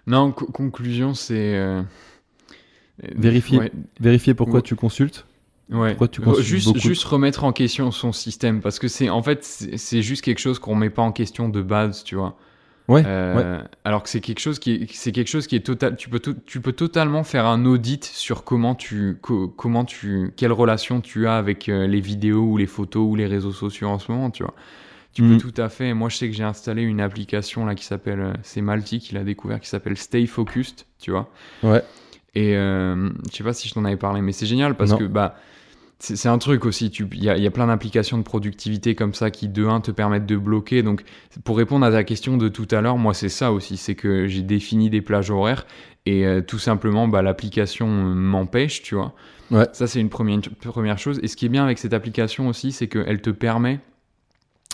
[0.07, 1.59] Non, co- conclusion, c'est.
[3.15, 3.59] Vérifier.
[3.59, 4.61] Ouais, Vérifier pourquoi Ouais.
[4.61, 5.25] tu consultes.
[5.69, 5.89] ouais.
[5.91, 6.79] Pourquoi tu consultes juste, beaucoup?
[6.79, 10.39] juste remettre en question son système parce que c'est en fait c'est c'est juste quelque
[10.39, 12.37] chose qu'on met pas en question de base, tu vois.
[12.91, 13.03] Ouais.
[13.05, 15.95] Euh, Alors que c'est quelque chose qui est, c'est quelque chose qui est total.
[15.95, 20.33] Tu peux, to- tu peux totalement faire un audit sur comment tu, co- comment tu,
[20.35, 23.87] quelle relation tu as avec euh, les vidéos ou les photos ou les réseaux sociaux
[23.87, 24.53] en ce moment, tu vois.
[25.13, 25.37] Tu Mhm.
[25.37, 25.93] peux tout à fait.
[25.93, 29.13] Moi, je sais que j'ai installé une application là qui s'appelle, euh, c'est Malti qui
[29.13, 31.29] l'a découvert, qui s'appelle Stay Focused, tu vois.
[31.63, 31.83] Ouais.
[32.33, 34.97] Et euh, je sais pas si je t'en avais parlé, mais c'est génial parce Non.
[34.97, 35.35] que bah
[36.03, 36.87] c'est un truc aussi.
[36.87, 40.25] Il y y a plein d'applications de productivité comme ça qui de un te permettent
[40.25, 40.81] de bloquer.
[40.83, 41.03] Donc
[41.43, 44.27] pour répondre à ta question de tout à l'heure, moi c'est ça aussi, c'est que
[44.27, 45.65] j'ai défini des plages horaires
[46.07, 49.13] et euh, tout simplement bah, l'application euh, m'empêche, tu vois.
[49.51, 49.67] Ouais.
[49.73, 51.19] Ça c'est une première, première chose.
[51.21, 53.79] Et ce qui est bien avec cette application aussi, c'est qu'elle te permet,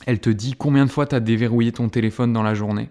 [0.05, 2.89] elle te dit combien de fois tu as déverrouillé ton téléphone dans la journée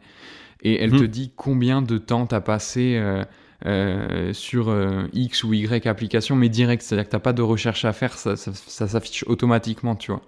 [0.62, 1.00] et elle Mhm.
[1.00, 3.22] te dit combien de temps tu as passé euh,
[3.66, 7.42] euh, sur euh, X ou Y application, mais direct, c'est-à-dire que tu n'as pas de
[7.42, 10.22] recherche à faire, ça, ça- ça s'affiche automatiquement, tu vois.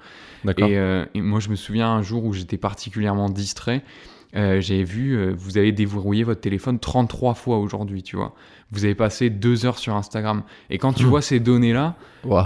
[0.69, 3.83] Et, euh, et moi, je me souviens un jour où j'étais particulièrement distrait.
[4.37, 8.35] Euh, J'avais vu, euh, vous avez déverrouillé votre téléphone 33 fois aujourd'hui, tu vois.
[8.71, 10.43] Vous avez passé deux heures sur Instagram.
[10.69, 11.09] Et quand tu Hmm.
[11.09, 11.97] vois ces données-là,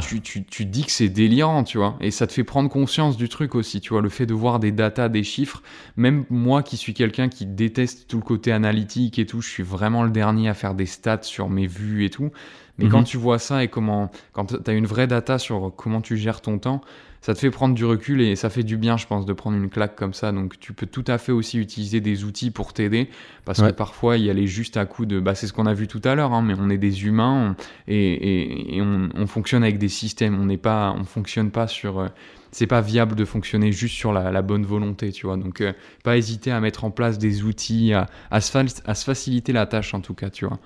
[0.01, 1.97] tu, tu, tu dis que c'est délirant, tu vois.
[2.01, 4.01] Et ça te fait prendre conscience du truc aussi, tu vois.
[4.03, 5.62] Le fait de voir des datas, des chiffres.
[5.97, 9.64] Même moi qui suis quelqu'un qui déteste tout le côté analytique et tout, je suis
[9.64, 12.30] vraiment le dernier à faire des stats sur mes vues et tout.
[12.78, 12.91] Mais Mhm.
[12.93, 16.16] quand tu vois ça et comment, quand tu as une vraie data sur comment tu
[16.16, 16.80] gères ton temps,
[17.23, 19.57] ça te fait prendre du recul et ça fait du bien, je pense, de prendre
[19.57, 20.31] une claque comme ça.
[20.33, 23.09] Donc tu peux tout à fait aussi utiliser des outils pour t'aider
[23.47, 23.70] parce Ouais.
[23.70, 25.20] que parfois il y a les juste à coup de.
[25.20, 27.57] Bah, c'est ce qu'on a vu tout à l'heure, hein, mais on est des humains
[27.57, 30.39] on- et, et- et on, on fonctionne avec des systèmes.
[30.39, 32.01] On n'est pas, on fonctionne pas sur.
[32.01, 32.09] euh,
[32.55, 35.39] c'est pas viable de fonctionner juste sur la, la bonne volonté, tu vois.
[35.39, 35.73] Donc, euh,
[36.05, 39.64] pas hésiter à mettre en place des outils, à, à se à se faciliter la
[39.66, 40.59] tâche en tout cas, tu vois.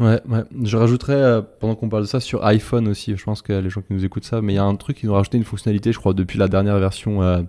[0.00, 0.42] Ouais, ouais.
[0.62, 3.16] Je rajouterais, euh, pendant qu'on parle de ça, sur iPhone aussi.
[3.16, 5.02] Je pense que les gens qui nous écoutent ça, mais il y a un truc,
[5.02, 7.42] ils ont rajouté une fonctionnalité, je crois, depuis la dernière version euh,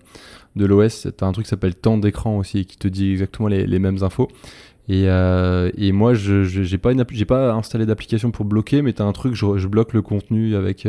[0.56, 1.08] de l'OS.
[1.18, 4.28] T'as un truc qui s'appelle temps d'écran aussi, qui te dit exactement les, mêmes infos.
[4.88, 6.94] Et, euh, et moi, je j'ai pas,
[7.28, 10.88] pas installé d'application pour bloquer, mais t'as un truc, je, je bloque le contenu avec.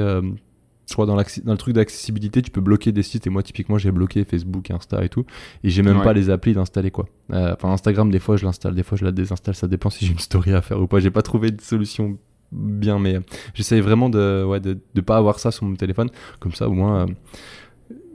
[0.89, 3.27] Je crois dans, le truc d'accessibilité, tu peux bloquer des sites.
[3.27, 5.25] Et moi, typiquement, j'ai bloqué Facebook, Insta et tout.
[5.65, 6.05] Et j'ai même Ouais.
[6.05, 7.07] pas les applis d'installer quoi.
[7.33, 9.55] Euh, Enfin, Instagram, des fois, je l'installe, des fois, je la désinstalle.
[9.57, 11.01] Ça dépend si j'ai une story à faire ou pas.
[11.01, 12.17] J'ai pas trouvé de solution
[12.53, 13.21] bien, mais euh,
[13.55, 16.09] j'essaye vraiment de, ouais, de, de pas avoir ça sur mon téléphone.
[16.39, 17.07] Comme ça, au moins, euh,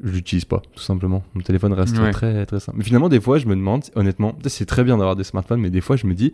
[0.03, 1.23] je l'utilise pas, tout simplement.
[1.33, 2.11] Mon téléphone reste Ouais.
[2.11, 2.77] très, très simple.
[2.77, 5.69] Mais finalement, des fois, je me demande, honnêtement, c'est très bien d'avoir des smartphones, mais
[5.69, 6.31] des fois, je me dis,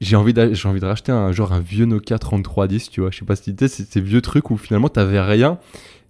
[0.00, 3.10] j'ai envie, d'a- j'ai envie de racheter un genre un vieux Nokia 3310, tu vois.
[3.10, 5.58] Je sais pas si tu sais, ces vieux trucs où finalement, t'avais rien.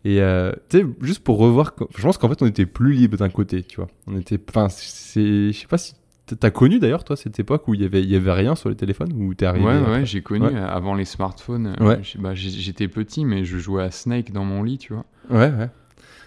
[0.05, 3.17] Et euh, tu sais, juste pour revoir, je pense qu'en fait, on était plus libre
[3.19, 3.89] d'un côté, tu vois.
[4.07, 5.93] On était, enfin, c'est, je sais pas si
[6.39, 8.69] t'as connu d'ailleurs, toi, cette époque où il y avait, il y avait rien sur
[8.71, 9.67] les téléphones, où t'es arrivé.
[9.67, 10.55] Ouais, ouais, j'ai connu Ouais.
[10.55, 11.75] euh, avant les smartphones.
[11.81, 12.01] euh, Ouais.
[12.19, 15.05] bah, J'étais petit, mais je jouais à Snake dans mon lit, tu vois.
[15.29, 15.69] Ouais, ouais.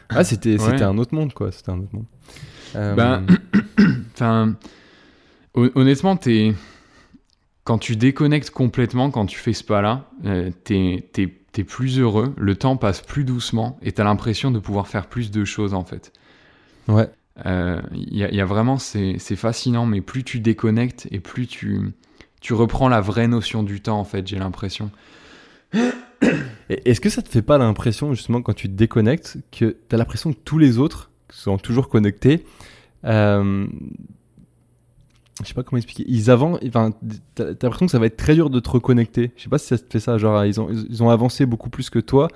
[0.10, 1.52] Ah, c'était, un autre monde, quoi.
[1.52, 2.06] C'était un autre monde.
[2.76, 3.26] Euh, Ben,
[4.14, 4.56] Enfin,
[5.56, 6.54] hon- honnêtement, t'es
[7.64, 12.34] quand tu déconnectes complètement, quand tu fais ce pas-là, euh, t'es t'es- t'es plus heureux,
[12.38, 15.84] le temps passe plus doucement et t'as l'impression de pouvoir faire plus de choses en
[15.84, 16.12] fait.
[16.88, 17.10] ouais.
[17.48, 21.08] Euh, Il y, a- il y a vraiment, c'est c'est fascinant, mais plus tu déconnectes
[21.12, 21.80] et plus tu,
[22.42, 24.92] tu reprends la vraie notion du temps en fait, j'ai l'impression.
[26.70, 29.98] Et Est-ce que ça te fait pas l'impression, justement, quand tu te déconnectes, que t'as
[29.98, 32.46] l'impression que tous les autres sont toujours connectés
[33.06, 33.66] euh,
[35.42, 36.06] Je sais pas comment expliquer.
[36.08, 36.60] Ils avancent.
[36.68, 36.92] Enfin,
[37.36, 39.32] t'as l'impression que ça va être très dur de te reconnecter.
[39.36, 40.18] Je sais pas si ça te fait ça.
[40.18, 42.28] Genre, ils ont, ils ont avancé beaucoup plus que toi.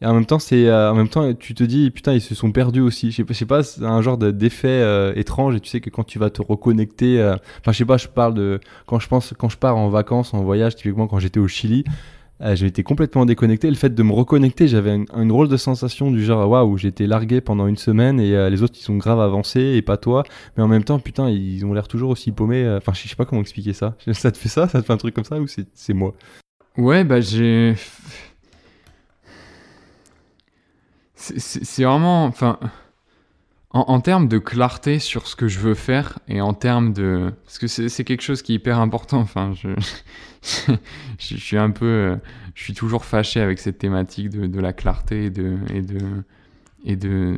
[0.00, 2.34] Et en même temps, c'est, euh, en même temps, tu te dis, putain, ils se
[2.34, 3.10] sont perdus aussi.
[3.10, 5.56] Je sais pas, je sais pas, c'est un genre de- d'effet euh, étrange.
[5.56, 8.06] Et tu sais que quand tu vas te reconnecter, euh, enfin, je sais pas, je
[8.08, 11.40] parle de quand je pense, quand je pars en vacances, en voyage, typiquement quand j'étais
[11.40, 11.84] au Chili,
[12.40, 13.68] euh, j'ai été complètement déconnecté.
[13.68, 17.06] Le fait de me reconnecter, j'avais une, une de sensation du genre, waouh, j'ai été
[17.06, 20.22] largué pendant une semaine et euh, les autres, ils sont grave avancés et pas toi.
[20.56, 22.64] Mais en même temps, putain, ils ont l'air toujours aussi paumés.
[22.64, 23.96] euh, Enfin, je sais pas comment expliquer ça.
[24.12, 24.68] Ça te fait ça?
[24.68, 26.14] Ça te fait un truc comme ça ou c'est moi?
[26.76, 27.74] Ouais, bah j'ai.
[31.14, 32.24] C'est vraiment.
[32.26, 32.58] Enfin.
[33.86, 37.32] En, termes de clarté sur ce que je veux faire et en termes de.
[37.44, 39.18] Parce que c'est quelque chose qui est hyper important.
[39.18, 39.68] Enfin, je,
[41.18, 42.16] je, suis un peu.
[42.54, 45.56] Je suis toujours fâché avec cette thématique de, de la clarté et de.
[45.72, 45.98] Et de,
[46.84, 47.36] et de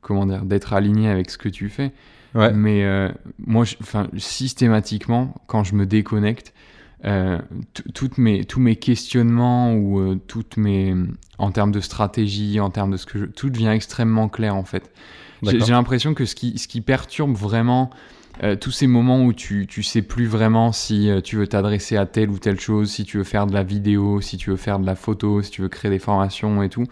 [0.00, 1.92] comment dire d'être aligné avec ce que tu fais
[2.34, 2.52] ouais.
[2.52, 3.08] mais euh,
[3.38, 6.52] moi enfin systématiquement quand je me déconnecte
[7.04, 7.38] euh,
[7.94, 10.94] toutes mes tous mes questionnements ou euh, toutes mes
[11.38, 14.64] en termes de stratégie en termes de ce que je, tout devient extrêmement clair en
[14.64, 14.90] fait
[15.42, 17.90] j'ai l'impression que ce qui, ce qui perturbe vraiment
[18.42, 21.96] euh, tous ces moments où tu, tu sais plus vraiment si euh, tu veux t'adresser
[21.96, 24.56] à telle ou telle chose, si tu veux faire de la vidéo, si tu veux
[24.56, 26.84] faire de la photo, si tu veux créer des formations et tout.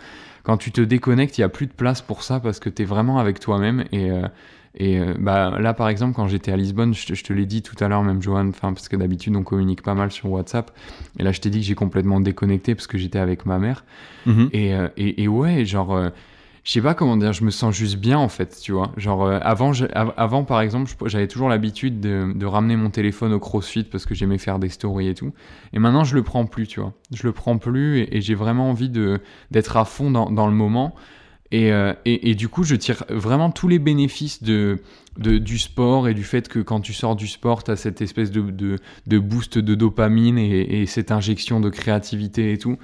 [0.43, 2.83] Quand tu te déconnectes, il n'y a plus de place pour ça parce que tu
[2.83, 3.85] es vraiment avec toi-même.
[3.91, 4.27] Et, euh,
[4.77, 7.89] et bah, là, par exemple, quand j'étais à Lisbonne, je, te l'ai dit tout à
[7.89, 10.71] l'heure, même Johan, parce que d'habitude on communique pas mal sur WhatsApp.
[11.19, 13.85] Et là, je t'ai dit que j'ai complètement déconnecté parce que j'étais avec ma mère.
[14.29, 14.49] Mm-hmm.
[14.53, 16.11] et, et, et, ouais, genre
[16.65, 18.93] je sais pas comment dire, je me sens juste bien en fait, tu vois.
[18.97, 23.85] Genre euh, avant, avant par exemple, j'avais toujours l'habitude de, ramener mon téléphone au CrossFit
[23.85, 25.33] parce que j'aimais faire des stories et tout.
[25.73, 26.93] Et maintenant, je le prends plus, tu vois.
[27.15, 30.95] Je le prends plus et, j'ai vraiment envie d'être à fond dans, dans le moment.
[31.53, 34.79] Et, euh, et, et, du coup, je tire vraiment tous les bénéfices de,
[35.19, 38.01] de, du sport et du fait que quand tu sors du sport, tu as cette
[38.01, 42.79] espèce de, de, boost de dopamine et, et, cette injection de créativité et tout.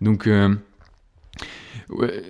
[0.00, 0.54] Donc, euh,
[1.98, 2.22] Ouais,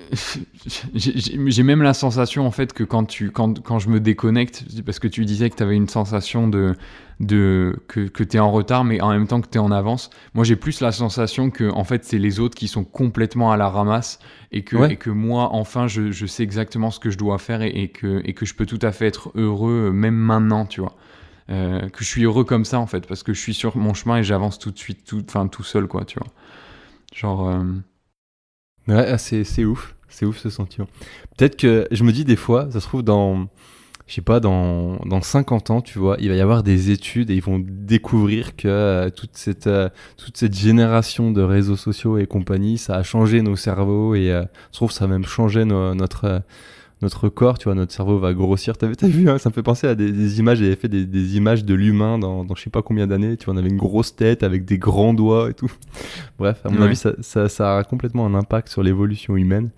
[0.94, 4.98] j'ai même la sensation en fait que quand, tu, quand, quand je me déconnecte, parce
[4.98, 6.74] que tu disais que tu avais une sensation de,
[7.20, 9.70] de que, que tu es en retard, mais en même temps que tu es en
[9.70, 10.10] avance.
[10.34, 13.56] Moi, j'ai plus la sensation que en fait, c'est les autres qui sont complètement à
[13.56, 14.18] la ramasse
[14.50, 17.62] et que, et que moi, enfin, je, je, sais exactement ce que je dois faire
[17.62, 20.80] et, que, et que je peux tout à fait être heureux euh, même maintenant, tu
[20.80, 20.96] vois.
[21.50, 23.94] Euh, que je suis heureux comme ça en fait, parce que je suis sur mon
[23.94, 26.28] chemin et j'avance tout de suite, tout, enfin, tout seul, quoi, tu vois.
[27.14, 27.48] Genre.
[27.48, 27.64] Euh,
[28.88, 29.94] Ouais, ah, c'est, c'est ouf.
[30.08, 30.86] C'est ouf ce sentiment.
[31.36, 33.48] Peut-être que je me dis des fois, ça se trouve dans,
[34.06, 37.30] je sais pas, dans, dans 50 ans, tu vois, il va y avoir des études
[37.30, 42.18] et ils vont découvrir que euh, toute, cette, euh, toute cette génération de réseaux sociaux
[42.18, 45.64] et compagnie, ça a changé nos cerveaux et euh, se trouve ça a même changé
[45.64, 46.42] notre
[47.02, 48.76] notre corps, tu vois, notre cerveau va grossir.
[48.76, 51.64] T'as, as vu, hein, ça me fait penser à des, images, j'avais fait des, images
[51.64, 54.14] de l'humain dans, dans je sais pas combien d'années, tu vois, on avait une grosse
[54.14, 55.70] tête avec des grands doigts et tout.
[56.38, 57.12] Bref, à mon avis, ça,
[57.48, 59.70] ça, a complètement un impact sur l'évolution humaine.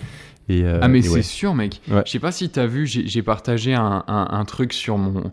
[0.49, 1.81] Et, euh, ah mais c'est sûr mec.
[1.89, 5.33] Je sais pas si t'as vu, j'ai, partagé un, un, truc sur mon,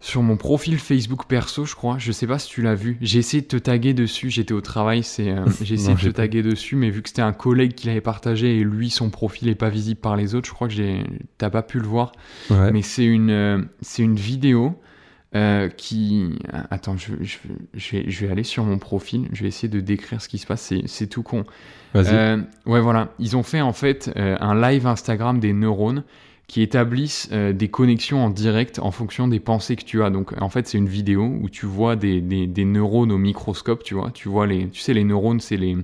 [0.00, 1.98] sur mon profil Facebook perso, je crois.
[1.98, 2.98] Je sais pas si tu l'as vu.
[3.00, 4.30] J'ai essayé de te taguer dessus.
[4.30, 7.22] J'étais au travail, c'est euh, j'ai essayé de te taguer dessus, mais vu que c'était
[7.22, 10.46] un collègue qui l'avait partagé et lui son profil est pas visible par les autres,
[10.46, 11.02] je crois que j'ai
[11.36, 12.12] t'as pas pu le voir.
[12.50, 14.80] Mais c'est une euh, c'est une vidéo
[15.34, 16.38] euh, qui
[16.70, 17.36] attends, je, je,
[17.74, 19.28] je, vais, je vais aller sur mon profil.
[19.32, 20.72] Je vais essayer de décrire ce qui se passe.
[20.86, 21.44] C'est tout con.
[21.94, 26.04] ouais voilà, ils ont fait en fait un live Instagram des neurones
[26.48, 30.08] qui établissent euh, des connexions en direct en fonction des pensées que tu as.
[30.08, 33.84] Donc en fait c'est une vidéo où tu vois des, des, des, neurones au microscope,
[33.84, 34.10] tu vois.
[34.10, 35.76] Tu vois les, tu sais les neurones c'est les,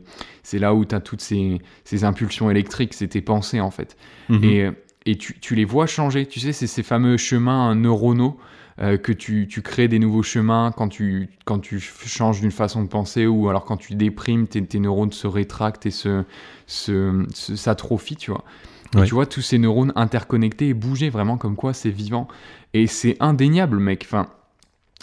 [0.42, 3.98] c'est là où tu as toutes ces, ces impulsions électriques, c'est tes pensées en fait.
[4.30, 4.44] Mhm.
[4.44, 4.70] Et,
[5.04, 6.24] et tu, tu, les vois changer.
[6.24, 8.38] Tu sais c'est ces fameux chemins neuronaux.
[8.80, 12.82] Euh, que tu, tu, crées des nouveaux chemins quand tu, quand tu changes d'une façon
[12.82, 16.24] de penser ou alors quand tu déprimes, tes, tes neurones se rétractent et se,
[16.66, 18.42] se, s'atrophient, tu vois
[19.02, 22.28] tu vois tous ces neurones interconnectés et bouger vraiment comme quoi c'est vivant.
[22.72, 24.04] Et c'est indéniable, mec.
[24.06, 24.28] Enfin,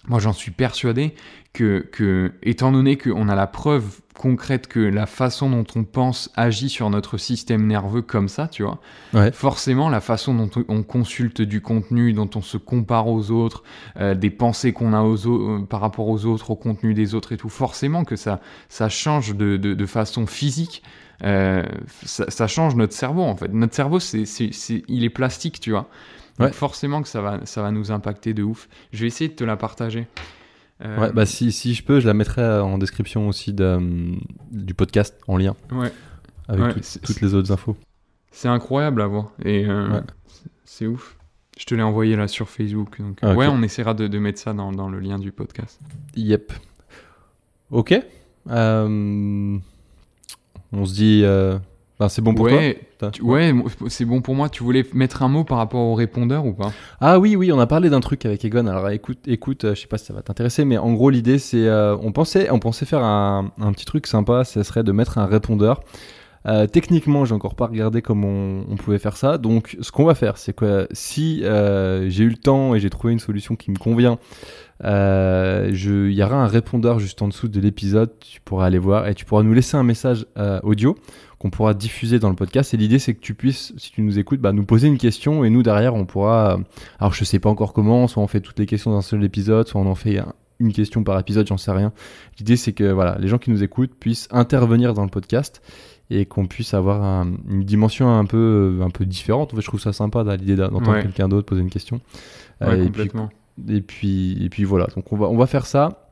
[0.08, 1.14] moi j'en suis persuadé
[1.54, 6.30] que, que étant donné qu'on a la preuve concrète que la façon dont on pense
[6.36, 8.80] agit sur notre système nerveux comme ça, tu vois,
[9.34, 13.64] forcément la façon dont on consulte du contenu, dont on se compare aux autres,
[13.98, 17.32] euh, des pensées qu'on a aux euh, par rapport aux autres, au contenu des autres
[17.32, 20.84] et tout, forcément que ça, ça change de, de, de façon physique
[21.24, 21.64] euh,
[22.04, 23.50] ça, change notre cerveau en fait.
[23.54, 24.24] Notre cerveau, c'est,
[24.88, 25.88] il est plastique, tu vois.
[26.42, 28.68] Donc forcément que ça va, ça va nous impacter de ouf.
[28.92, 30.08] Je vais essayer de te la partager.
[30.84, 33.80] Euh, ouais, bah si, si je peux, je la mettrai en description aussi de,
[34.52, 35.56] du podcast en lien.
[35.72, 35.92] Ouais.
[36.48, 37.78] Avec toutes les autres infos.
[38.32, 39.32] C'est incroyable à voir.
[39.44, 40.02] Et euh,
[40.66, 41.18] c'est ouf.
[41.58, 43.00] Je te l'ai envoyé là sur Facebook.
[43.00, 45.80] Donc, ah, Ouais, on essaiera de, de mettre ça dans, dans, le lien du podcast.
[46.16, 46.52] Yep.
[47.70, 47.94] Ok.
[48.50, 49.58] Euh,
[50.72, 51.24] on se dit.
[52.02, 53.54] Euh, c'est bon pour ouais, toi Ouais,
[53.88, 54.50] c'est bon pour moi.
[54.50, 56.72] Tu voulais mettre un mot par rapport au répondeur ou pas?
[57.00, 58.68] Ah oui, oui, on a parlé d'un truc avec Egon.
[58.68, 61.40] Alors écoute, écoute, euh, je sais pas si ça va t'intéresser, mais en gros, l'idée,
[61.40, 61.68] c'est.
[61.68, 65.26] Euh, on, pensait, on pensait faire un, petit truc sympa, ce serait de mettre un
[65.26, 65.82] répondeur.
[66.72, 69.38] techniquement, j'ai encore pas regardé comment on, pouvait faire ça.
[69.38, 73.14] Donc, ce qu'on va faire, c'est que si j'ai eu le temps et j'ai trouvé
[73.14, 74.18] une solution qui me convient,
[74.84, 78.12] il y aura un répondeur juste en dessous de l'épisode.
[78.20, 80.26] Tu pourras aller voir et tu pourras nous laisser un message
[80.64, 80.96] audio
[81.42, 82.76] qu'on pourra diffuser dans le podcast.
[82.76, 85.44] Et l'idée, c'est que tu puisses, si tu nous écoutes, bah, nous poser une question
[85.44, 86.60] et nous, derrière, on pourra.
[87.00, 89.68] Alors, je sais pas encore comment, soit on fait toutes les questions d'un seul épisode,
[89.68, 90.22] soit on en fait
[90.60, 91.94] une question par épisode, j'en sais rien.
[92.38, 95.64] L'idée, c'est que voilà, les gens qui nous écoutent puissent intervenir dans le podcast
[96.12, 99.52] et qu'on puisse avoir une dimension un peu, un peu différente.
[99.52, 102.02] En fait, je trouve ça sympa l'idée d'entendre quelqu'un d'autre poser une question.
[102.62, 103.32] Euh, complètement.
[103.68, 106.11] Et puis, et puis, voilà, donc on va, on va faire ça.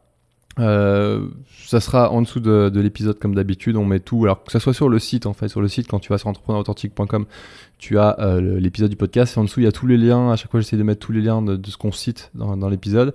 [0.60, 1.28] Euh,
[1.66, 3.76] ça sera en dessous de, l'épisode comme d'habitude.
[3.76, 4.24] On met tout.
[4.24, 6.18] Alors que ça soit sur le site, en fait, sur le site, quand tu vas
[6.18, 7.26] sur entrepreneurauthentique.com,
[7.78, 9.38] tu as euh, l'épisode du podcast.
[9.38, 10.32] En dessous, il y a tous les liens.
[10.32, 13.14] À chaque fois, j'essaie de mettre tous les liens de, ce qu'on cite dans, l'épisode.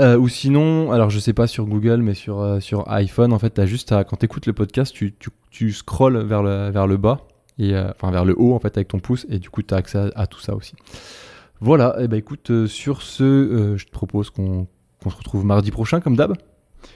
[0.00, 3.58] Euh, ou sinon, alors je sais pas sur Google, mais sur, sur iPhone, en fait,
[3.58, 5.14] as juste à, quand tu écoutes le podcast, tu,
[5.50, 7.26] tu, scrolls vers le, vers le bas,
[7.58, 9.76] et, enfin vers le haut, en fait, avec ton pouce, et du coup, tu as
[9.76, 10.72] accès à, tout ça aussi.
[11.60, 14.66] Voilà, et eh ben écoute, sur ce, je te propose qu'on
[15.02, 16.36] qu'on se retrouve mardi prochain, comme d'hab.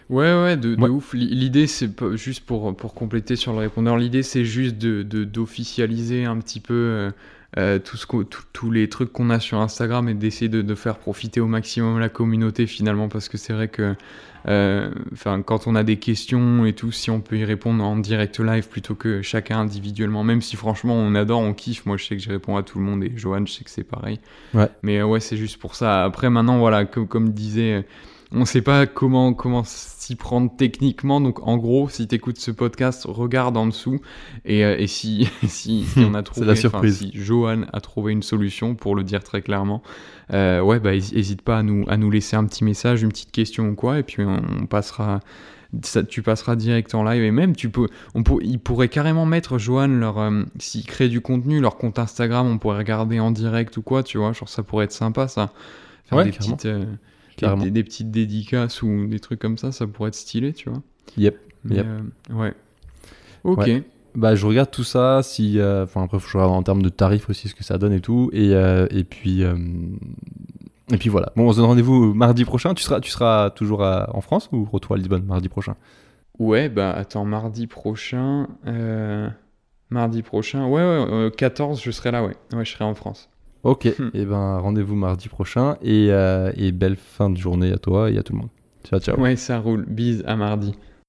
[0.08, 1.14] Ouais, ouais, de, ouf.
[1.14, 6.38] L'idée, c'est juste pour, pour compléter sur le répondeur, l'idée, c'est juste d'officialiser de, un
[6.38, 7.10] petit peu
[7.58, 8.06] euh, euh, tout ce
[8.52, 12.08] tous les trucs qu'on a sur Instagram et d'essayer de, faire profiter au maximum la
[12.08, 13.94] communauté finalement, parce que c'est vrai que
[14.46, 17.96] euh, enfin quand on a des questions et tout, si on peut y répondre en
[17.96, 22.04] direct live plutôt que chacun individuellement, même si franchement on adore, on kiffe, moi je
[22.04, 24.20] sais que je réponds à tout le monde et Johan, je sais que c'est pareil.
[24.52, 24.68] Ouais.
[24.82, 26.04] Mais ouais, c'est juste pour ça.
[26.04, 27.84] Après, maintenant, voilà, comme, comme disait
[28.34, 31.20] on ne sait pas comment, comment s'y prendre techniquement.
[31.20, 34.00] Donc, en gros, si tu écoutes ce podcast, regarde en dessous.
[34.44, 36.98] Et, euh, si, si, on a trouvé, la surprise.
[36.98, 39.82] si Johan a trouvé une solution, pour le dire très clairement,
[40.32, 43.30] euh, ouais, bah, hésite pas à nous, à nous laisser un petit message, une petite
[43.30, 44.00] question ou quoi.
[44.00, 45.20] Et puis, on, passera.
[45.82, 49.26] Ça, tu passeras direct en live et même tu peux, on peut, ils pourraient carrément
[49.26, 53.32] mettre Johan leur, euh, s'ils créent du contenu, leur compte Instagram, on pourrait regarder en
[53.32, 55.52] direct ou quoi, tu vois, genre ça pourrait être sympa ça.
[56.04, 56.68] Faire des petites,
[57.38, 60.82] des, des, petites dédicaces ou des trucs comme ça, ça pourrait être stylé, tu vois.
[61.16, 61.38] Yep.
[61.72, 62.54] Euh, ouais.
[63.44, 63.70] Ok.
[64.14, 65.22] Bah, je regarde tout ça.
[65.22, 67.92] Si, euh, enfin, après, je regarde en termes de tarifs aussi ce que ça donne
[67.92, 68.30] et tout.
[68.32, 69.42] Et, euh, et puis.
[70.92, 71.32] Et puis voilà.
[71.34, 72.74] Bon, on se donne rendez-vous mardi prochain.
[72.74, 75.76] Tu seras, tu seras toujours en France ou retour à Lisbonne mardi prochain?
[76.38, 78.48] Ouais, bah attends, mardi prochain.
[79.90, 82.34] Mardi prochain, ouais, ouais, 14, je serai là, ouais.
[82.52, 83.28] Ouais, je serai en France.
[83.64, 87.78] Ok, et eh ben rendez-vous mardi prochain et, euh, et belle fin de journée à
[87.78, 88.50] toi et à tout le monde.
[88.84, 89.18] Ciao, ciao.
[89.18, 89.86] Ouais, ça roule.
[89.88, 90.74] Bise à mardi.